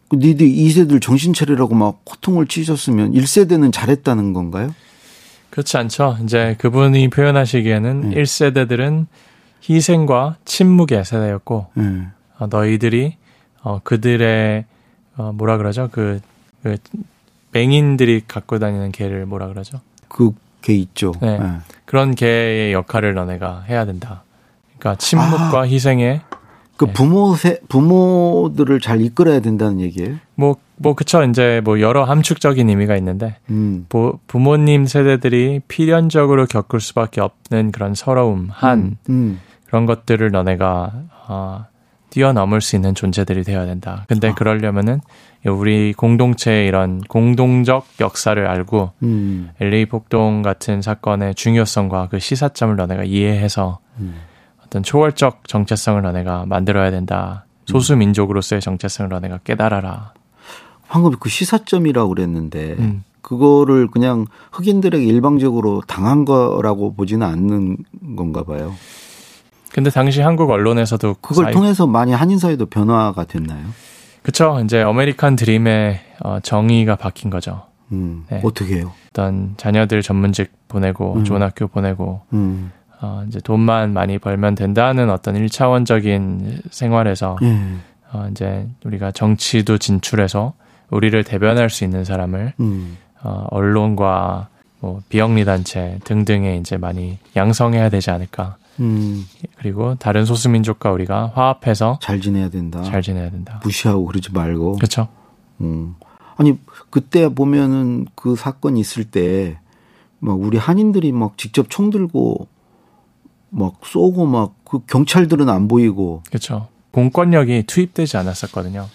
그 0.10 0.16
니들 0.18 0.48
2세들 0.48 1.02
정신 1.02 1.34
차리라고 1.34 1.76
막 1.76 2.02
호통을 2.10 2.48
치셨으면 2.48 3.14
1세대는 3.14 3.72
잘했다는 3.72 4.34
건가요? 4.34 4.74
그렇지 5.56 5.78
않죠. 5.78 6.18
이제 6.24 6.56
그분이 6.60 7.10
표현하시기에는 7.10 8.10
네. 8.10 8.22
1세대들은 8.22 9.08
희생과 9.68 10.36
침묵의 10.44 11.06
세대였고 11.06 11.68
네. 11.76 12.08
어, 12.38 12.48
너희들이 12.48 13.16
어, 13.62 13.80
그들의 13.84 14.66
어, 15.18 15.32
뭐라 15.34 15.58
그러죠? 15.58 15.88
그, 15.92 16.20
그 16.62 16.78
맹인들이 17.52 18.24
갖고 18.28 18.60
다니는 18.60 18.92
개를 18.92 19.26
뭐라 19.26 19.48
그러죠? 19.48 19.80
그 20.10 20.32
개 20.66 20.74
있죠. 20.74 21.14
네. 21.22 21.38
네. 21.38 21.60
그런 21.86 22.16
개의 22.16 22.74
역할을 22.74 23.14
너네가 23.14 23.66
해야 23.70 23.86
된다. 23.86 24.24
그러니까 24.80 24.98
침묵과 24.98 25.60
아. 25.60 25.68
희생에 25.68 26.22
그 26.78 26.86
네. 26.86 26.94
부모 26.94 27.36
세, 27.36 27.60
부모들을 27.70 28.80
잘 28.82 29.02
이끌어야 29.02 29.40
된다는 29.40 29.80
얘기예요? 29.80 30.16
뭐, 30.36 30.58
뭐, 30.78 30.94
그쵸. 30.94 31.24
이제 31.24 31.62
뭐 31.64 31.80
여러 31.80 32.04
함축적인 32.04 32.68
의미가 32.70 32.98
있는데, 32.98 33.38
음. 33.50 33.86
부, 33.88 34.20
부모님 34.28 34.86
세대들이 34.86 35.62
필연적으로 35.68 36.46
겪을 36.46 36.82
수밖에 36.82 37.22
없는 37.22 37.72
그런 37.72 37.96
서러움, 37.96 38.50
한, 38.52 38.80
음. 38.80 38.98
음. 39.10 39.40
그런 39.66 39.86
것들을 39.86 40.30
너네가, 40.32 40.94
어, 41.28 41.66
뛰어넘을 42.10 42.62
수 42.62 42.76
있는 42.76 42.96
존재들이 42.96 43.44
되어야 43.44 43.66
된다. 43.66 44.06
근데 44.08 44.30
아. 44.30 44.36
그러려면은 44.36 45.02
우리 45.46 45.94
공동체의 45.94 46.68
이런 46.68 47.02
공동적 47.02 47.86
역사를 48.02 48.46
알고, 48.48 48.92
음. 49.04 49.50
LA 49.62 49.86
폭동 49.86 50.42
같은 50.42 50.82
사건의 50.82 51.36
중요성과 51.36 52.10
그 52.10 52.20
시사점을 52.20 52.76
너네가 52.76 53.04
이해해서, 53.06 53.80
음. 54.00 54.16
어떤 54.76 54.84
초월적 54.84 55.48
정체성을 55.48 56.02
너네가 56.02 56.48
만들어야 56.48 56.92
된다. 56.92 57.46
소수 57.66 57.96
민족으로서의 57.96 58.60
정체성을 58.60 59.08
너네가 59.08 59.40
깨달아라. 59.46 60.12
방금 60.90 61.14
그 61.18 61.30
시사점이라고 61.30 62.10
그랬는데 62.10 62.76
음. 62.80 63.04
그거를 63.22 63.88
그냥 63.88 64.26
흑인들에게 64.52 65.04
일방적으로 65.06 65.82
당한 65.88 66.26
거라고 66.26 66.94
보지는 66.94 67.26
않는 67.26 67.78
건가 68.18 68.44
봐요. 68.44 68.76
근데 69.72 69.90
당시 69.90 70.20
한국 70.20 70.50
언론에서도 70.50 71.16
그걸 71.22 71.46
사이... 71.46 71.54
통해서 71.54 71.88
많이 71.88 72.12
한인 72.12 72.38
사회도 72.38 72.66
변화가 72.66 73.24
됐나요? 73.24 73.66
그렇죠. 74.24 74.60
이제 74.66 74.82
아메리칸 74.82 75.38
드림의 75.38 76.02
어, 76.22 76.40
정의가 76.42 76.98
바뀐 76.98 77.30
거죠. 77.30 77.64
음, 77.94 78.26
네. 78.30 78.42
어떻게 78.44 78.78
해요? 78.78 78.92
어떤 79.10 79.54
자녀들 79.56 80.02
전문직 80.02 80.52
보내고 80.68 81.14
음. 81.14 81.24
좋은 81.24 81.42
학교 81.42 81.68
보내고 81.68 82.24
음. 82.34 82.72
어, 83.02 83.24
이제 83.28 83.40
돈만 83.40 83.94
많이 83.94 84.18
벌면 84.18 84.56
된다는 84.56 85.10
어떤 85.10 85.36
일차원적인 85.36 86.62
생활에서 86.70 87.38
음. 87.42 87.82
어, 88.12 88.28
이제 88.32 88.68
우리가 88.84 89.12
정치도 89.12 89.78
진출해서 89.78 90.54
우리를 90.90 91.24
대변할 91.24 91.70
수 91.70 91.84
있는 91.84 92.04
사람을 92.04 92.54
음. 92.60 92.98
어, 93.24 93.48
언론과 93.50 94.50
뭐 94.80 95.02
비영리 95.10 95.46
단체 95.46 96.00
등등에 96.04 96.58
이제 96.58 96.78
많이 96.78 97.18
양성해야 97.36 97.90
되지 97.90 98.12
않을까. 98.12 98.58
음. 98.80 99.26
그리고 99.58 99.96
다른 99.96 100.26
소수민족과 100.26 100.92
우리가 100.92 101.32
화합해서 101.34 102.00
잘 102.02 102.22
지내야 102.22 102.50
된다. 102.50 102.82
잘 102.84 103.02
지내야 103.02 103.30
된다. 103.30 103.60
무시하고 103.64 104.06
그러지 104.06 104.32
말고. 104.34 104.74
그렇죠. 104.74 105.08
음. 105.62 105.96
아니 106.38 106.58
그때 106.90 107.30
보면은 107.30 108.06
그 108.16 108.36
사건 108.36 108.78
있을 108.78 109.06
때 109.06 109.58
막 110.26 110.40
우리 110.42 110.58
한인들이 110.58 111.12
막 111.12 111.38
직접 111.38 111.70
총 111.70 111.90
들고 111.90 112.48
막 113.56 113.80
쏘고 113.84 114.26
막 114.26 114.66
그 114.66 114.80
경찰들은 114.88 115.48
안 115.48 115.68
보이고. 115.68 116.22
그렇죠. 116.28 116.68
공권력이 116.92 117.64
투입되지 117.68 118.18
않았었거든요. 118.18 118.88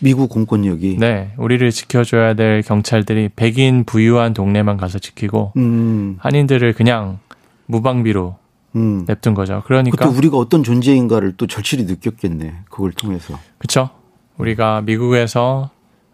미국 0.00 0.30
공권력이. 0.30 0.96
네, 0.98 1.32
우리를 1.36 1.70
지켜줘야 1.70 2.34
될 2.34 2.62
경찰들이 2.62 3.30
백인 3.36 3.84
부유한 3.84 4.34
동네만 4.34 4.76
가서 4.76 4.98
지키고 4.98 5.52
음. 5.56 6.16
한인들을 6.20 6.72
그냥 6.72 7.18
무방비로 7.66 8.36
음. 8.76 9.04
냅둔 9.06 9.34
거죠. 9.34 9.62
그러니까 9.66 10.06
그때 10.06 10.16
우리가 10.16 10.38
어떤 10.38 10.62
존재인가를 10.62 11.34
또 11.36 11.46
절실히 11.46 11.84
느꼈겠네. 11.84 12.54
그걸 12.70 12.92
통해서. 12.92 13.38
그렇죠. 13.58 13.90
우리가 14.38 14.80
미국에서 14.80 15.70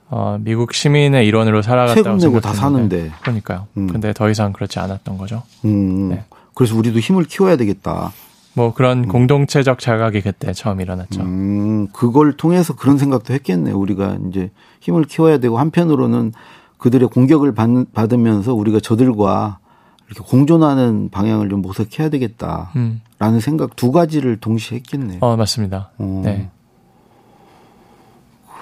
어, 0.08 0.38
미국 0.40 0.74
시민의 0.74 1.26
일원으로 1.26 1.62
살아갔다고 1.62 2.18
세금 2.18 2.18
내고 2.18 2.40
다 2.40 2.52
사는데. 2.52 3.12
그러니까요. 3.22 3.68
음. 3.76 3.86
근데 3.86 4.12
더 4.12 4.28
이상 4.28 4.52
그렇지 4.52 4.78
않았던 4.80 5.18
거죠. 5.18 5.44
음. 5.64 6.08
네. 6.10 6.24
그래서 6.56 6.74
우리도 6.74 6.98
힘을 7.00 7.24
키워야 7.24 7.56
되겠다. 7.56 8.12
뭐 8.54 8.72
그런 8.72 9.04
음. 9.04 9.08
공동체적 9.08 9.78
자각이 9.78 10.22
그때 10.22 10.54
처음 10.54 10.80
일어났죠. 10.80 11.20
음, 11.20 11.88
그걸 11.92 12.32
통해서 12.38 12.74
그런 12.74 12.96
생각도 12.96 13.34
했겠네. 13.34 13.72
우리가 13.72 14.16
이제 14.28 14.50
힘을 14.80 15.04
키워야 15.04 15.36
되고 15.36 15.58
한편으로는 15.58 16.32
그들의 16.78 17.10
공격을 17.10 17.54
받, 17.54 17.68
받으면서 17.92 18.54
우리가 18.54 18.80
저들과 18.80 19.58
이렇게 20.06 20.26
공존하는 20.26 21.10
방향을 21.10 21.50
좀 21.50 21.60
모색해야 21.60 22.08
되겠다라는 22.08 22.70
음. 22.76 23.40
생각 23.40 23.76
두 23.76 23.92
가지를 23.92 24.38
동시에 24.38 24.78
했겠네. 24.78 25.18
어 25.20 25.36
맞습니다. 25.36 25.90
어. 25.98 26.22
네. 26.24 26.48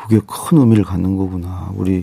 그게 0.02 0.20
큰 0.26 0.58
의미를 0.58 0.82
갖는 0.82 1.16
거구나. 1.16 1.70
우리 1.76 2.02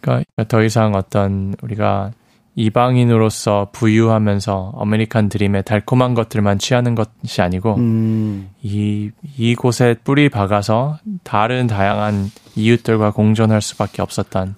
그러니까 0.00 0.44
더 0.48 0.64
이상 0.64 0.96
어떤 0.96 1.54
우리가 1.62 2.10
이방인으로서 2.56 3.68
부유하면서 3.72 4.74
아메리칸 4.78 5.28
드림의 5.28 5.64
달콤한 5.64 6.14
것들만 6.14 6.58
취하는 6.58 6.94
것이 6.94 7.42
아니고 7.42 7.74
음. 7.76 8.50
이 8.62 9.10
이곳에 9.36 9.96
뿌리 10.04 10.28
박아서 10.28 10.98
다른 11.24 11.66
다양한 11.66 12.30
이웃들과 12.54 13.10
공존할 13.10 13.60
수밖에 13.60 14.02
없었던 14.02 14.54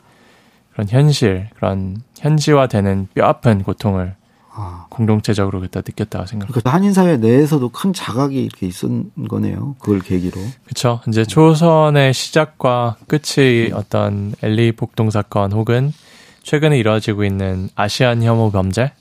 그런 0.72 0.88
현실, 0.88 1.48
그런 1.54 1.96
현지화되는 2.18 3.08
뼈아픈 3.14 3.62
고통을 3.62 4.14
아. 4.58 4.86
공동체적으로 4.88 5.60
그때 5.60 5.80
느꼈다고 5.80 6.26
생각합니다. 6.26 6.60
그러니까 6.60 6.72
한인 6.72 6.92
사회 6.92 7.16
내에서도 7.16 7.68
큰 7.70 7.92
자각이 7.92 8.42
이렇게 8.42 8.66
있었던 8.66 9.10
거네요. 9.28 9.76
그걸 9.78 10.00
계기로. 10.00 10.40
그렇죠. 10.64 11.00
이제 11.08 11.24
초선의 11.24 12.14
시작과 12.14 12.96
끝이 13.06 13.70
어떤 13.74 14.34
엘리 14.42 14.72
폭동 14.72 15.10
사건 15.10 15.52
혹은 15.52 15.92
최근에 16.46 16.78
이루어지고 16.78 17.24
있는 17.24 17.68
아시안 17.74 18.22
혐오 18.22 18.52
범죄, 18.52 18.92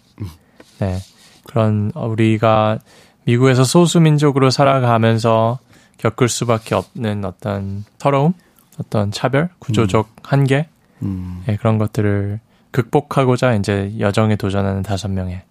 네 0.80 0.98
그런 1.46 1.92
우리가 1.94 2.80
미국에서 3.26 3.64
소수민족으로 3.64 4.50
살아가면서 4.50 5.60
겪을 6.00 6.28
수밖에 6.28 6.74
없는 6.74 7.24
어떤 7.24 7.86
서러움, 8.00 8.34
어떤 8.80 9.12
차별, 9.12 9.50
구조적 9.60 10.08
음. 10.08 10.22
한계, 10.24 10.68
음. 11.04 11.44
네, 11.46 11.56
그런 11.58 11.78
것들을 11.78 12.40
극복하고자 12.72 13.54
이제 13.54 13.94
여정에 14.00 14.38
도전하는 14.38 14.82
다섯 14.82 15.10
명의 15.10 15.44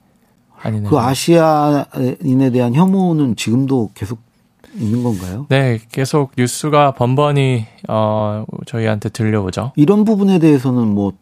한인그 0.51 0.91
그 0.91 0.99
아시아인에 0.99 2.51
대한 2.51 2.75
혐오는 2.75 3.37
지금도 3.37 3.93
계속 3.95 4.19
있는 4.77 5.05
건가요? 5.05 5.47
네, 5.49 5.79
계속 5.93 6.33
뉴스가 6.37 6.95
번번이 6.95 7.67
어 7.89 8.45
저희한테 8.67 9.11
들려오죠. 9.11 9.71
이런 9.77 10.05
부분에 10.05 10.41
대해서는 10.41 10.89
뭐 10.89 11.13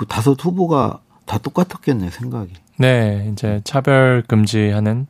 그 0.00 0.06
다섯 0.06 0.42
후보가 0.42 1.00
다 1.26 1.36
똑같았겠네 1.36 2.08
생각이. 2.08 2.54
네, 2.78 3.28
이제 3.30 3.60
차별 3.64 4.24
금지하는 4.26 5.06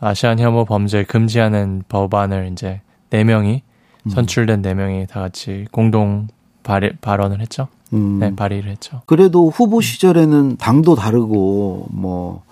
아시안 0.00 0.40
혐오 0.40 0.64
범죄 0.64 1.04
금지하는 1.04 1.84
법안을 1.88 2.50
이제 2.50 2.80
네 3.10 3.22
명이 3.22 3.62
음. 4.06 4.10
선출된 4.10 4.60
네 4.60 4.74
명이 4.74 5.06
다 5.06 5.20
같이 5.20 5.66
공동 5.70 6.26
발의, 6.64 6.96
발언을 7.00 7.40
했죠. 7.42 7.68
음. 7.92 8.18
네, 8.18 8.34
발의를 8.34 8.72
했죠. 8.72 9.02
그래도 9.06 9.50
후보 9.50 9.80
시절에는 9.80 10.56
당도 10.56 10.96
다르고 10.96 11.86
뭐 11.92 12.42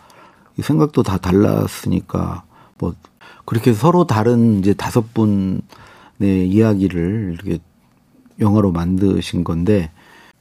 생각도 0.61 1.03
다 1.03 1.18
달랐으니까 1.18 2.45
뭐 2.79 2.95
그렇게 3.45 3.73
서로 3.73 4.07
다른 4.07 4.61
이제 4.61 4.73
다섯 4.73 5.12
분의 5.12 6.49
이야기를 6.49 7.35
이렇게 7.35 7.59
영화로 8.38 8.71
만드신 8.71 9.42
건데 9.42 9.90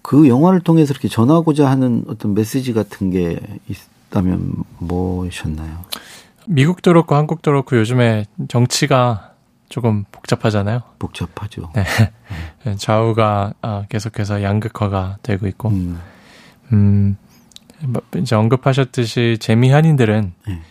그 0.01 0.27
영화를 0.27 0.61
통해서 0.61 0.91
이렇게 0.91 1.07
전하고자 1.07 1.69
하는 1.69 2.03
어떤 2.07 2.33
메시지 2.33 2.73
같은 2.73 3.09
게 3.11 3.39
있다면 4.09 4.63
뭐셨나요? 4.79 5.85
미국도 6.47 6.91
그렇고 6.91 7.15
한국도 7.15 7.51
그렇고 7.51 7.77
요즘에 7.77 8.25
정치가 8.47 9.31
조금 9.69 10.03
복잡하잖아요. 10.11 10.81
복잡하죠. 10.99 11.71
네. 11.75 11.83
네. 12.65 12.75
좌우가 12.75 13.53
아, 13.61 13.85
계속해서 13.89 14.43
양극화가 14.43 15.17
되고 15.23 15.47
있고, 15.47 15.69
음, 15.69 15.99
음 16.73 17.17
이제 18.17 18.35
언급하셨듯이 18.35 19.37
재미 19.39 19.71
한인들은 19.71 20.33
네. 20.47 20.61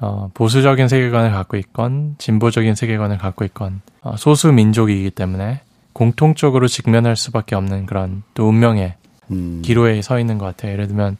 어, 0.00 0.30
보수적인 0.34 0.88
세계관을 0.88 1.32
갖고 1.32 1.56
있건 1.56 2.16
진보적인 2.18 2.74
세계관을 2.74 3.18
갖고 3.18 3.44
있건 3.44 3.80
어, 4.02 4.16
소수 4.16 4.52
민족이기 4.52 5.10
때문에 5.10 5.62
공통적으로 5.94 6.68
직면할 6.68 7.16
수밖에 7.16 7.54
없는 7.54 7.86
그런 7.86 8.22
또 8.34 8.48
운명의 8.48 8.94
음. 9.30 9.62
기로에 9.64 10.02
서 10.02 10.18
있는 10.18 10.36
것 10.36 10.44
같아요. 10.44 10.72
예를 10.72 10.88
들면 10.88 11.16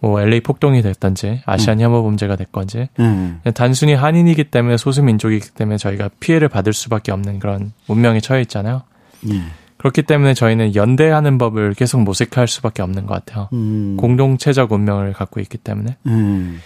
뭐 0.00 0.20
LA 0.20 0.40
폭동이 0.40 0.82
됐던지 0.82 1.42
아시안 1.44 1.78
음. 1.78 1.84
혐오 1.84 2.02
범죄가 2.02 2.36
됐건지 2.36 2.88
음. 3.00 3.40
단순히 3.54 3.94
한인이기 3.94 4.44
때문에 4.44 4.76
소수 4.76 5.02
민족이기 5.02 5.50
때문에 5.50 5.76
저희가 5.76 6.10
피해를 6.20 6.48
받을 6.48 6.72
수밖에 6.72 7.12
없는 7.12 7.38
그런 7.38 7.72
운명에 7.88 8.20
처해 8.20 8.40
있잖아요. 8.42 8.82
음. 9.26 9.50
그렇기 9.78 10.02
때문에 10.02 10.32
저희는 10.34 10.74
연대하는 10.74 11.36
법을 11.36 11.74
계속 11.74 12.00
모색할 12.02 12.48
수밖에 12.48 12.82
없는 12.82 13.06
것 13.06 13.14
같아요. 13.14 13.48
음. 13.52 13.96
공동체적 13.98 14.72
운명을 14.72 15.12
갖고 15.12 15.40
있기 15.40 15.58
때문에. 15.58 15.96
음. 16.06 16.60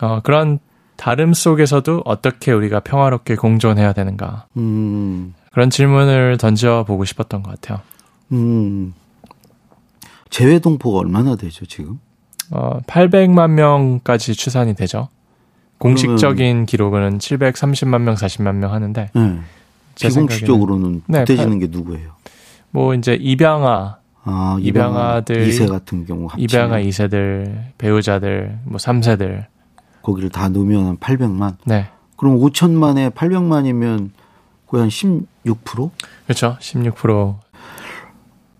어, 0.00 0.20
그런 0.22 0.58
다름 0.96 1.34
속에서도 1.34 2.02
어떻게 2.04 2.52
우리가 2.52 2.80
평화롭게 2.80 3.36
공존해야 3.36 3.92
되는가. 3.92 4.46
음. 5.56 5.58
그런 5.58 5.70
질문을 5.70 6.36
던져보고 6.36 7.06
싶었던 7.06 7.42
것 7.42 7.50
같아요. 7.58 7.80
음. 8.32 8.92
재외 10.28 10.58
동포가 10.58 10.98
얼마나 10.98 11.34
되죠, 11.34 11.64
지금? 11.64 11.98
어, 12.50 12.78
800만 12.86 13.52
명까지 13.52 14.34
추산이 14.34 14.74
되죠. 14.74 15.08
공식적인 15.78 16.66
기록은 16.66 17.18
730만 17.18 18.02
명, 18.02 18.14
40만 18.16 18.56
명 18.56 18.72
하는데. 18.72 19.10
네. 19.14 19.38
비공식적으로는 19.98 21.02
네, 21.06 21.24
붙여지는 21.24 21.58
게 21.58 21.68
누구예요? 21.68 22.10
뭐 22.70 22.94
이제 22.94 23.14
입양아, 23.14 23.96
아, 24.24 24.58
입양아 24.60 25.22
들 25.22 25.48
2세 25.48 25.70
같은 25.70 26.04
경우 26.04 26.26
합치면. 26.26 26.44
입양아 26.44 26.80
2세들, 26.80 27.72
배우자들, 27.78 28.58
뭐 28.64 28.76
3세들 28.76 29.46
거기를 30.02 30.28
다 30.28 30.50
넣으면 30.50 30.86
한 30.86 30.96
800만. 30.98 31.56
네. 31.64 31.86
그럼 32.16 32.38
5천만에 32.38 33.14
800만이면 33.14 34.10
거의 34.66 34.82
한 34.82 34.88
16%? 34.88 35.90
그렇죠. 36.24 36.56
16%. 36.60 37.38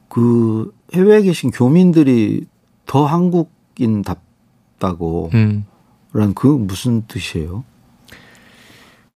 그 0.09 0.73
해외에 0.95 1.23
계신 1.23 1.51
교민들이 1.51 2.47
더 2.87 3.05
한국인답다고 3.05 4.21
음. 5.35 5.66
그 6.35 6.47
무슨 6.47 7.07
뜻이에요? 7.07 7.64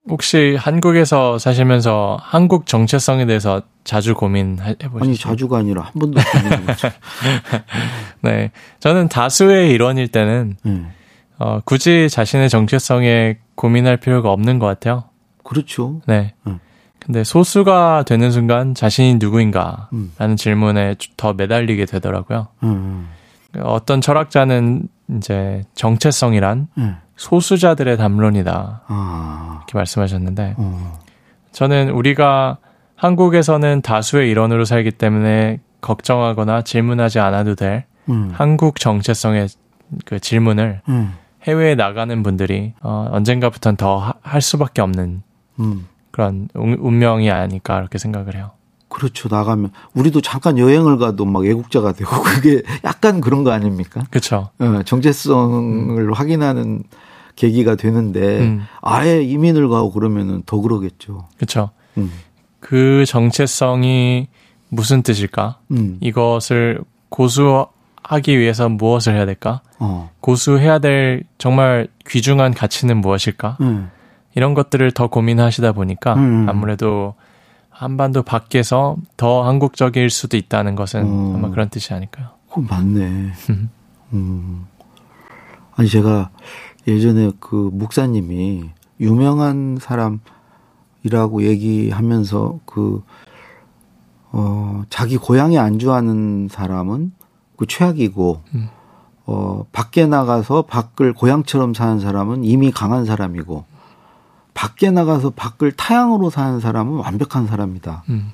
혹시 0.09 0.57
한국에서 0.59 1.38
사시면서 1.38 2.16
한국 2.20 2.66
정체성에 2.66 3.27
대해서 3.27 3.62
자주 3.85 4.14
고민해 4.14 4.77
보셨어요? 4.77 5.01
아니 5.03 5.16
자주가 5.16 5.59
아니라 5.59 5.83
한 5.83 5.92
번도 5.94 6.20
고민해봤죠. 6.20 6.88
네, 8.22 8.53
저는 8.79 9.09
다수의 9.09 9.72
일원일 9.72 10.09
때는 10.09 10.57
음. 10.64 10.92
어, 11.38 11.61
굳이 11.64 12.09
자신의 12.09 12.49
정체성에 12.49 13.38
고민할 13.57 13.96
필요가 13.96 14.31
없는 14.31 14.59
것 14.61 14.66
같아요. 14.66 15.05
그렇죠. 15.42 16.01
네. 16.07 16.35
음. 16.46 16.61
근데 17.07 17.23
소수가 17.23 18.03
되는 18.05 18.33
순간 18.33 18.75
자신이 18.75 19.14
누구인가라는 19.14 19.87
음. 19.92 20.37
질문에 20.37 20.97
더 21.16 21.33
매달리게 21.33 21.87
되더라고요. 21.87 22.49
음. 22.64 23.09
어떤 23.62 24.01
철학자는 24.01 24.88
이제 25.16 25.62
정체성이란 25.77 26.69
음. 26.79 26.97
소수자들의 27.14 27.97
담론이다. 27.97 28.83
아. 28.88 29.59
이렇게 29.61 29.79
말씀하셨는데, 29.79 30.57
어. 30.59 30.99
저는 31.53 31.90
우리가 31.90 32.59
한국에서는 32.97 33.83
다수의 33.83 34.29
일원으로 34.31 34.64
살기 34.64 34.90
때문에 34.90 35.61
걱정하거나 35.81 36.62
질문하지 36.62 37.21
않아도 37.21 37.55
될 37.55 37.85
음. 38.09 38.33
한국 38.35 38.81
정체성의 38.81 39.49
그 40.05 40.19
질문을 40.19 40.81
음. 40.88 41.14
해외에 41.45 41.77
나가는 41.77 42.23
분들이 42.25 42.73
어, 42.83 43.09
언젠가부터는 43.12 43.77
더 43.77 44.12
할 44.23 44.42
수밖에 44.42 44.83
없는 44.83 45.23
음. 45.61 45.87
그런 46.16 46.48
운명이 46.55 47.31
아닐까 47.31 47.76
그렇게 47.76 47.98
생각을 47.98 48.37
해요. 48.37 48.52
그렇죠. 48.88 49.29
나가면 49.29 49.70
우리도 49.92 50.22
잠깐 50.22 50.57
여행을 50.57 50.96
가도 50.96 51.26
막 51.26 51.44
애국자가 51.44 51.92
되고 51.92 52.11
그게 52.24 52.62
약간 52.85 53.20
그런 53.20 53.44
거 53.44 53.50
아닙니까? 53.50 54.02
그렇죠. 54.09 54.48
어, 54.59 54.83
정체성을 54.83 56.02
음. 56.02 56.12
확인하는 56.14 56.85
계기가 57.35 57.74
되는데 57.74 58.40
음. 58.40 58.62
아예 58.81 59.20
이민을 59.20 59.68
가고 59.68 59.92
그러면은 59.92 60.42
더 60.46 60.59
그러겠죠. 60.59 61.29
그렇죠. 61.37 61.68
음. 61.98 62.11
그 62.61 63.05
정체성이 63.07 64.29
무슨 64.70 65.02
뜻일까? 65.02 65.59
음. 65.72 65.98
이것을 66.00 66.81
고수하기 67.11 68.38
위해서 68.38 68.70
무엇을 68.70 69.14
해야 69.14 69.26
될까? 69.26 69.61
어. 69.79 70.11
고수해야 70.20 70.79
될 70.79 71.24
정말 71.37 71.88
귀중한 72.09 72.55
가치는 72.55 73.02
무엇일까? 73.02 73.59
음. 74.37 74.38
이런 74.38 74.55
것들을 74.55 74.90
더 74.92 75.09
고민하시다 75.09 75.72
보니까 75.72 76.14
음. 76.14 76.46
아무래도 76.49 77.14
한반도 77.70 78.22
밖에서 78.22 78.96
더 79.16 79.44
한국적일 79.44 80.11
수도 80.11 80.37
있다는 80.37 80.77
것은 80.77 81.05
어. 81.05 81.35
아마 81.37 81.51
그런 81.51 81.68
뜻이 81.68 81.92
아닐까요? 81.92 82.29
그 82.53 82.61
맞네. 82.61 83.33
음. 84.12 84.66
아니 85.75 85.88
제가 85.88 86.31
예전에 86.87 87.33
그 87.40 87.70
목사님이 87.72 88.70
유명한 89.01 89.79
사람이라고 89.81 91.42
얘기하면서 91.42 92.61
그, 92.64 93.03
어, 94.33 94.85
자기 94.88 95.16
고향에 95.16 95.59
안주하는 95.59 96.49
사람은 96.51 97.12
그 97.57 97.66
최악이고, 97.66 98.42
음. 98.55 98.68
어, 99.27 99.64
밖에 99.72 100.07
나가서 100.07 100.62
밖을 100.62 101.12
고향처럼 101.12 101.75
사는 101.75 101.99
사람은 101.99 102.44
이미 102.44 102.70
강한 102.70 103.05
사람이고, 103.05 103.64
밖에 104.57 104.90
나가서 104.90 105.31
밖을 105.31 105.73
타양으로 105.73 106.31
사는 106.31 106.61
사람은 106.61 106.95
완벽한 106.99 107.47
사람이다. 107.47 108.05
음. 108.09 108.33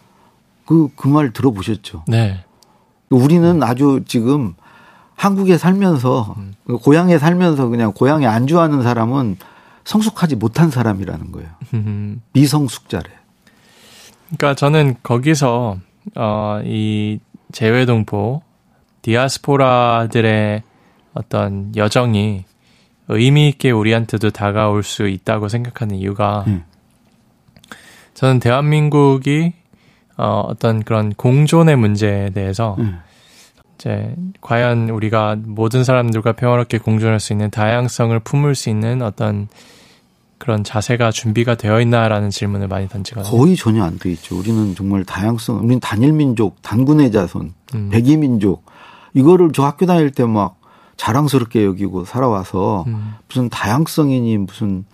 그, 0.65 0.89
그 0.95 1.09
말 1.09 1.33
들어보셨죠? 1.33 2.05
네. 2.07 2.45
우리는 3.11 3.61
아주 3.63 4.03
지금 4.07 4.55
한국에 5.17 5.59
살면서 5.59 6.35
음. 6.39 6.55
고향에 6.83 7.19
살면서 7.19 7.67
그냥 7.69 7.93
고향에 7.93 8.27
안주하는 8.27 8.83
사람은 8.85 9.37
성숙하지 9.85 10.37
못한 10.37 10.71
사람이라는 10.71 11.33
거예요. 11.33 11.49
미성숙자래. 12.33 13.03
그러니까 14.27 14.55
저는 14.55 14.95
거기서 15.03 15.79
어이 16.15 17.19
재외동포 17.51 18.43
디아스포라들의 19.03 20.63
어떤 21.15 21.73
여정이 21.77 22.45
의미 23.13 23.49
있게 23.49 23.71
우리한테도 23.71 24.31
다가올 24.31 24.83
수 24.83 25.09
있다고 25.09 25.49
생각하는 25.49 25.97
이유가 25.97 26.45
음. 26.47 26.65
저는 28.15 28.41
대한민국이 28.41 29.53
어 30.17 30.45
어떤 30.47 30.83
그런 30.83 31.13
공존의 31.15 31.77
문제에 31.77 32.31
대해서 32.31 32.77
음. 32.79 32.99
이제 33.77 34.15
과연 34.41 34.91
우리가 34.91 35.37
모든 35.45 35.83
사람들과 35.85 36.33
평화롭게 36.33 36.79
공존할 36.79 37.19
수 37.21 37.33
있는 37.33 37.51
다양성을 37.51 38.19
품을 38.21 38.55
수 38.55 38.69
있는 38.71 39.03
어떤 39.03 39.49
그런 40.39 40.65
자세가 40.65 41.13
준비가 41.13 41.55
되어 41.55 41.81
있나라는 41.81 42.31
질문을 42.31 42.69
많이 42.69 42.89
던지거든요. 42.89 43.31
거의 43.37 43.57
전혀 43.57 43.85
안 43.85 43.99
돼 43.99 44.11
있죠. 44.13 44.39
우리는 44.39 44.75
정말 44.75 45.05
다양성, 45.05 45.59
우리는 45.59 45.81
단일 45.81 46.13
민족, 46.13 46.61
단군의 46.63 47.13
자손, 47.13 47.55
음. 47.75 47.89
백이 47.91 48.17
민족 48.19 48.65
이거를 49.15 49.51
저 49.53 49.65
학교 49.65 49.87
다닐 49.87 50.11
때 50.11 50.25
막 50.27 50.61
자랑스럽게 51.03 51.65
여기고 51.65 52.05
살아와서 52.05 52.85
음. 52.87 53.15
무슨 53.29 53.49
다양성이니 53.49 54.39
무슨 54.39 54.85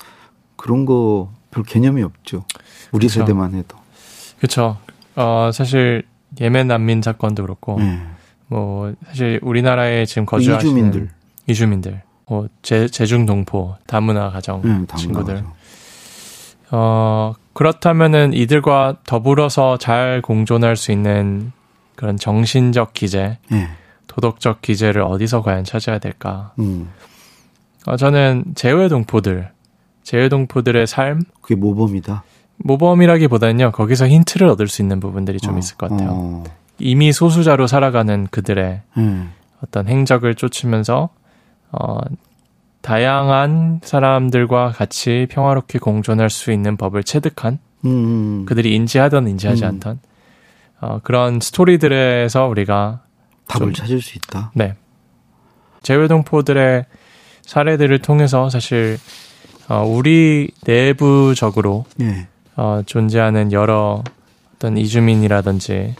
그런 0.56 0.84
거 0.86 1.28
별 1.50 1.64
개념이 1.64 2.02
없죠. 2.02 2.44
우리 2.92 3.06
그쵸. 3.06 3.20
세대만 3.20 3.54
해도. 3.54 3.76
그렇죠. 4.38 4.76
어, 5.16 5.50
사실 5.52 6.04
예멘 6.40 6.68
난민 6.68 7.02
사건도 7.02 7.42
그렇고 7.42 7.78
네. 7.80 8.00
뭐 8.48 8.92
사실 9.06 9.40
우리나라에 9.42 10.04
지금 10.06 10.26
거주하시는 10.26 10.60
이주민들, 10.72 11.10
이주민들, 11.46 12.02
뭐 12.26 12.48
제, 12.62 12.86
제중 12.88 13.26
동포, 13.26 13.76
다문화 13.86 14.30
가정 14.30 14.60
응, 14.64 14.86
친구들. 14.96 15.34
가정. 15.36 15.52
어 16.70 17.34
그렇다면은 17.54 18.34
이들과 18.34 18.98
더불어서 19.06 19.78
잘 19.78 20.20
공존할 20.22 20.76
수 20.76 20.92
있는 20.92 21.52
그런 21.96 22.16
정신적 22.18 22.92
기제, 22.92 23.38
네. 23.50 23.68
도덕적 24.18 24.62
기제를 24.62 25.02
어디서 25.02 25.42
과연 25.42 25.62
찾아야 25.62 25.98
될까? 25.98 26.52
음. 26.58 26.90
어, 27.86 27.96
저는 27.96 28.44
재외 28.56 28.88
동포들, 28.88 29.50
재외 30.02 30.28
동포들의 30.28 30.86
삶. 30.88 31.22
그게 31.40 31.54
모범이다. 31.54 32.24
모범이라기보다는요, 32.56 33.70
거기서 33.70 34.08
힌트를 34.08 34.48
얻을 34.48 34.66
수 34.66 34.82
있는 34.82 34.98
부분들이 34.98 35.38
좀 35.38 35.54
어, 35.54 35.58
있을 35.58 35.76
것 35.76 35.88
같아요. 35.90 36.08
어. 36.10 36.44
이미 36.80 37.12
소수자로 37.12 37.68
살아가는 37.68 38.26
그들의 38.30 38.82
음. 38.96 39.30
어떤 39.62 39.86
행적을 39.86 40.34
쫓으면서 40.34 41.10
어, 41.70 41.98
다양한 42.80 43.80
사람들과 43.84 44.70
같이 44.70 45.28
평화롭게 45.30 45.78
공존할 45.78 46.28
수 46.30 46.50
있는 46.50 46.76
법을 46.76 47.04
체득한 47.04 47.58
음. 47.84 48.44
그들이 48.46 48.74
인지하던 48.74 49.28
인지하지 49.28 49.64
음. 49.64 49.68
않던 49.68 50.00
어, 50.80 51.00
그런 51.02 51.38
스토리들에서 51.40 52.46
우리가 52.46 53.02
답을 53.48 53.72
찾을 53.72 54.00
수 54.00 54.16
있다. 54.16 54.52
네. 54.54 54.74
재외동포들의 55.82 56.84
사례들을 57.42 57.98
통해서 58.00 58.50
사실 58.50 58.98
어, 59.68 59.84
우리 59.84 60.50
내부적으로 60.64 61.84
네. 61.96 62.28
어, 62.56 62.82
존재하는 62.84 63.52
여러 63.52 64.02
어떤 64.54 64.76
이주민이라든지 64.76 65.94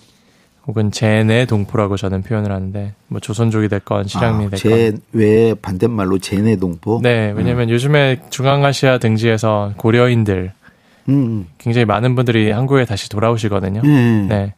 혹은 0.67 0.91
제내 0.91 1.47
동포라고 1.47 1.97
저는 1.97 2.23
표현을 2.23 2.53
하는데 2.53 2.93
뭐 3.07 3.21
조선족이 3.21 3.69
됐건 3.69 4.07
실향민이 4.07 4.49
아, 4.49 4.51
됐건 4.51 5.01
제외 5.13 5.55
반대말로 5.55 6.19
제내 6.19 6.57
동포. 6.57 7.01
네, 7.03 7.33
왜냐하면 7.35 7.69
음. 7.69 7.73
요즘에 7.73 8.21
중앙아시아 8.29 8.99
등지에서 8.99 9.73
고려인들 9.79 10.53
음. 11.09 11.47
굉장히 11.57 11.87
많은 11.87 12.15
분들이 12.15 12.51
한국에 12.51 12.85
다시 12.85 13.09
돌아오시거든요. 13.09 13.81
음. 13.83 14.27
네, 14.29 14.53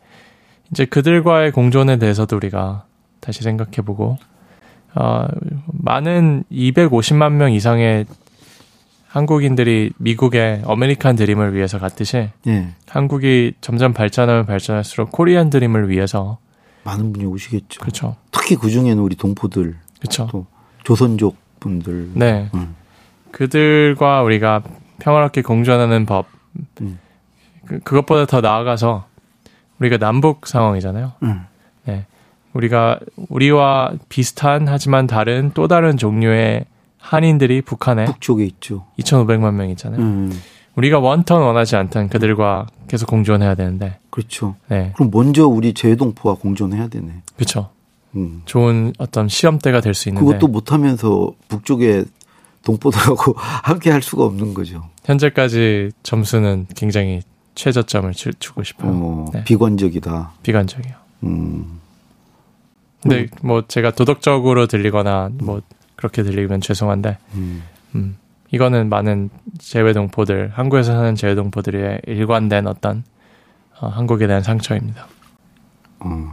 이제 0.73 0.85
그들과의 0.85 1.53
공존에 1.53 1.99
대해서도 1.99 2.37
우리가 2.37 2.85
다시 3.21 3.43
생각해보고 3.43 4.19
어, 4.95 5.27
많은 5.67 6.45
250만 6.51 7.33
명 7.33 7.53
이상의 7.53 8.07
한국인들이 9.09 9.91
미국의 9.99 10.63
어메리칸 10.65 11.17
드림을 11.17 11.55
위해서 11.55 11.79
갔듯이 11.79 12.31
예. 12.47 12.75
한국이 12.89 13.55
점점 13.61 13.93
발전하면 13.93 14.47
발전할수록 14.47 15.11
코리안 15.11 15.51
드림을 15.51 15.89
위해서 15.89 16.39
많은 16.85 17.13
분이 17.13 17.27
오시겠죠. 17.27 17.81
그렇죠. 17.81 18.17
특히 18.31 18.55
그 18.55 18.71
중에는 18.71 19.03
우리 19.03 19.17
동포들, 19.17 19.77
그렇죠. 19.99 20.29
또 20.31 20.47
조선족 20.85 21.37
분들, 21.59 22.13
네, 22.15 22.49
음. 22.55 22.75
그들과 23.33 24.23
우리가 24.23 24.63
평화롭게 25.01 25.43
공존하는 25.43 26.07
법, 26.07 26.27
음. 26.81 26.99
그, 27.67 27.81
그것보다 27.81 28.27
더 28.27 28.41
나아가서 28.41 29.07
우리가 29.81 29.97
남북 29.97 30.47
상황이잖아요. 30.47 31.13
음. 31.23 31.41
네, 31.87 32.07
우리가 32.53 33.01
우리와 33.29 33.93
비슷한 34.09 34.69
하지만 34.69 35.07
다른 35.07 35.51
또 35.55 35.69
다른 35.69 35.97
종류의 35.97 36.65
한인들이 36.99 37.63
북한에 37.63 38.05
북쪽에 38.05 38.45
있죠. 38.45 38.85
2,500만 38.99 39.55
명 39.55 39.71
있잖아요. 39.71 40.01
음. 40.01 40.33
우리가 40.77 40.99
원턴 40.99 41.43
원하지 41.43 41.77
않던 41.77 42.09
그들과 42.11 42.67
계속 42.89 43.07
공존해야 43.09 43.55
되는데. 43.55 43.99
그렇죠. 44.11 44.55
네. 44.69 44.93
그럼 44.95 45.11
먼저 45.13 45.47
우리 45.47 45.73
재동포와 45.75 46.37
공존해야 46.37 46.89
되네. 46.89 47.23
그렇죠. 47.37 47.71
음. 48.15 48.43
좋은 48.45 48.93
어떤 48.99 49.29
시험대가 49.29 49.81
될 49.81 49.95
수 49.95 50.09
있는데 50.09 50.27
그것도 50.27 50.49
못하면서 50.49 51.33
북쪽에 51.49 52.05
동포들하고 52.65 53.35
함께 53.39 53.91
할 53.91 54.03
수가 54.03 54.25
없는 54.25 54.53
거죠. 54.55 54.85
현재까지 55.05 55.91
점수는 56.03 56.67
굉장히 56.77 57.23
최저점을 57.55 58.13
주, 58.15 58.31
고 58.55 58.63
싶어요. 58.63 58.91
어, 58.91 59.25
네. 59.33 59.45
비관적이다. 59.45 60.33
비관적이요. 60.43 60.95
음. 61.25 61.81
근데 63.03 63.29
뭐 63.43 63.65
제가 63.67 63.93
도덕적으로 63.93 64.67
들리거나 64.67 65.31
뭐 65.43 65.63
그렇게 65.97 66.23
들리면 66.23 66.61
죄송한데, 66.61 67.19
음. 67.35 67.63
음, 67.95 68.17
이거는 68.51 68.89
많은 68.89 69.31
재외동포들, 69.59 70.53
한국에서 70.55 70.93
사는 70.93 71.15
재외동포들의 71.15 72.03
일관된 72.07 72.67
어떤 72.67 73.05
어, 73.81 73.89
한국에 73.89 74.27
대한 74.27 74.43
상처입니다. 74.43 75.07
어. 76.01 76.33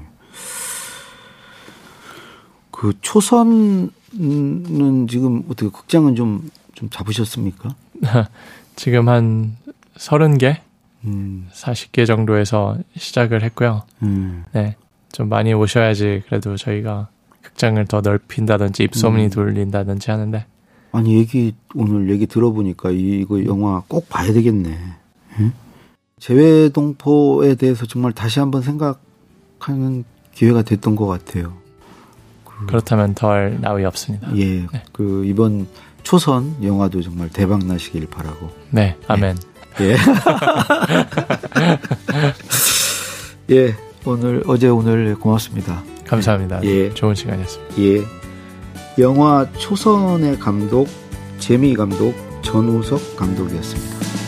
그 2.72 2.94
초선은 3.02 5.08
지금 5.08 5.44
어떻게 5.50 5.70
극장은 5.70 6.16
좀, 6.16 6.50
좀 6.76 6.90
잡으셨습니까? 6.90 7.76
지금 8.76 9.10
한 9.10 9.56
30개? 9.96 10.67
음. 11.08 11.48
40개 11.52 12.06
정도에서 12.06 12.78
시작을 12.96 13.44
했고요. 13.44 13.84
음. 14.04 14.44
네. 14.54 14.76
좀 15.12 15.30
많이 15.30 15.54
오셔야지 15.54 16.24
그래도 16.28 16.58
저희가 16.58 17.08
극장을 17.42 17.84
더 17.86 18.02
넓힌다든지 18.02 18.84
입소문이 18.84 19.26
음. 19.26 19.30
돌린다든지 19.30 20.12
하는데 20.12 20.46
아니 20.92 21.18
얘기 21.18 21.54
오늘 21.76 22.10
얘기 22.10 22.28
들어보니까 22.28 22.92
이거 22.92 23.44
영화 23.46 23.84
꼭 23.88 24.10
봐야 24.10 24.32
되겠네. 24.34 24.78
응? 25.40 25.54
재외동포에 26.20 27.56
대해서 27.56 27.86
정말 27.86 28.12
다시 28.12 28.40
한번 28.40 28.62
생각하는 28.62 30.04
기회가 30.34 30.62
됐던 30.62 30.96
것 30.96 31.08
같아요. 31.08 31.54
그, 32.44 32.66
그렇다면 32.66 33.14
덜 33.14 33.60
나위 33.62 33.86
없습니다. 33.86 34.36
예, 34.36 34.62
네. 34.62 34.84
그 34.92 35.26
이번 35.26 35.68
초선 36.04 36.56
영화도 36.64 37.02
정말 37.02 37.30
대박 37.30 37.66
나시길 37.66 38.08
바라고. 38.08 38.50
네, 38.72 38.96
아멘. 39.08 39.38
예. 39.38 39.57
예. 39.82 39.96
예, 43.56 43.76
오늘 44.06 44.44
어제 44.48 44.68
오늘 44.68 45.16
고맙습니다. 45.16 45.84
감사합니다. 46.08 46.64
예. 46.64 46.94
좋은 46.94 47.16
시간이었습니다. 47.16 47.82
예. 47.82 48.04
영화 49.00 49.46
초선의 49.54 50.40
감독, 50.40 50.88
재미 51.38 51.76
감독, 51.76 52.16
전우석 52.42 53.16
감독이었습니다. 53.16 54.27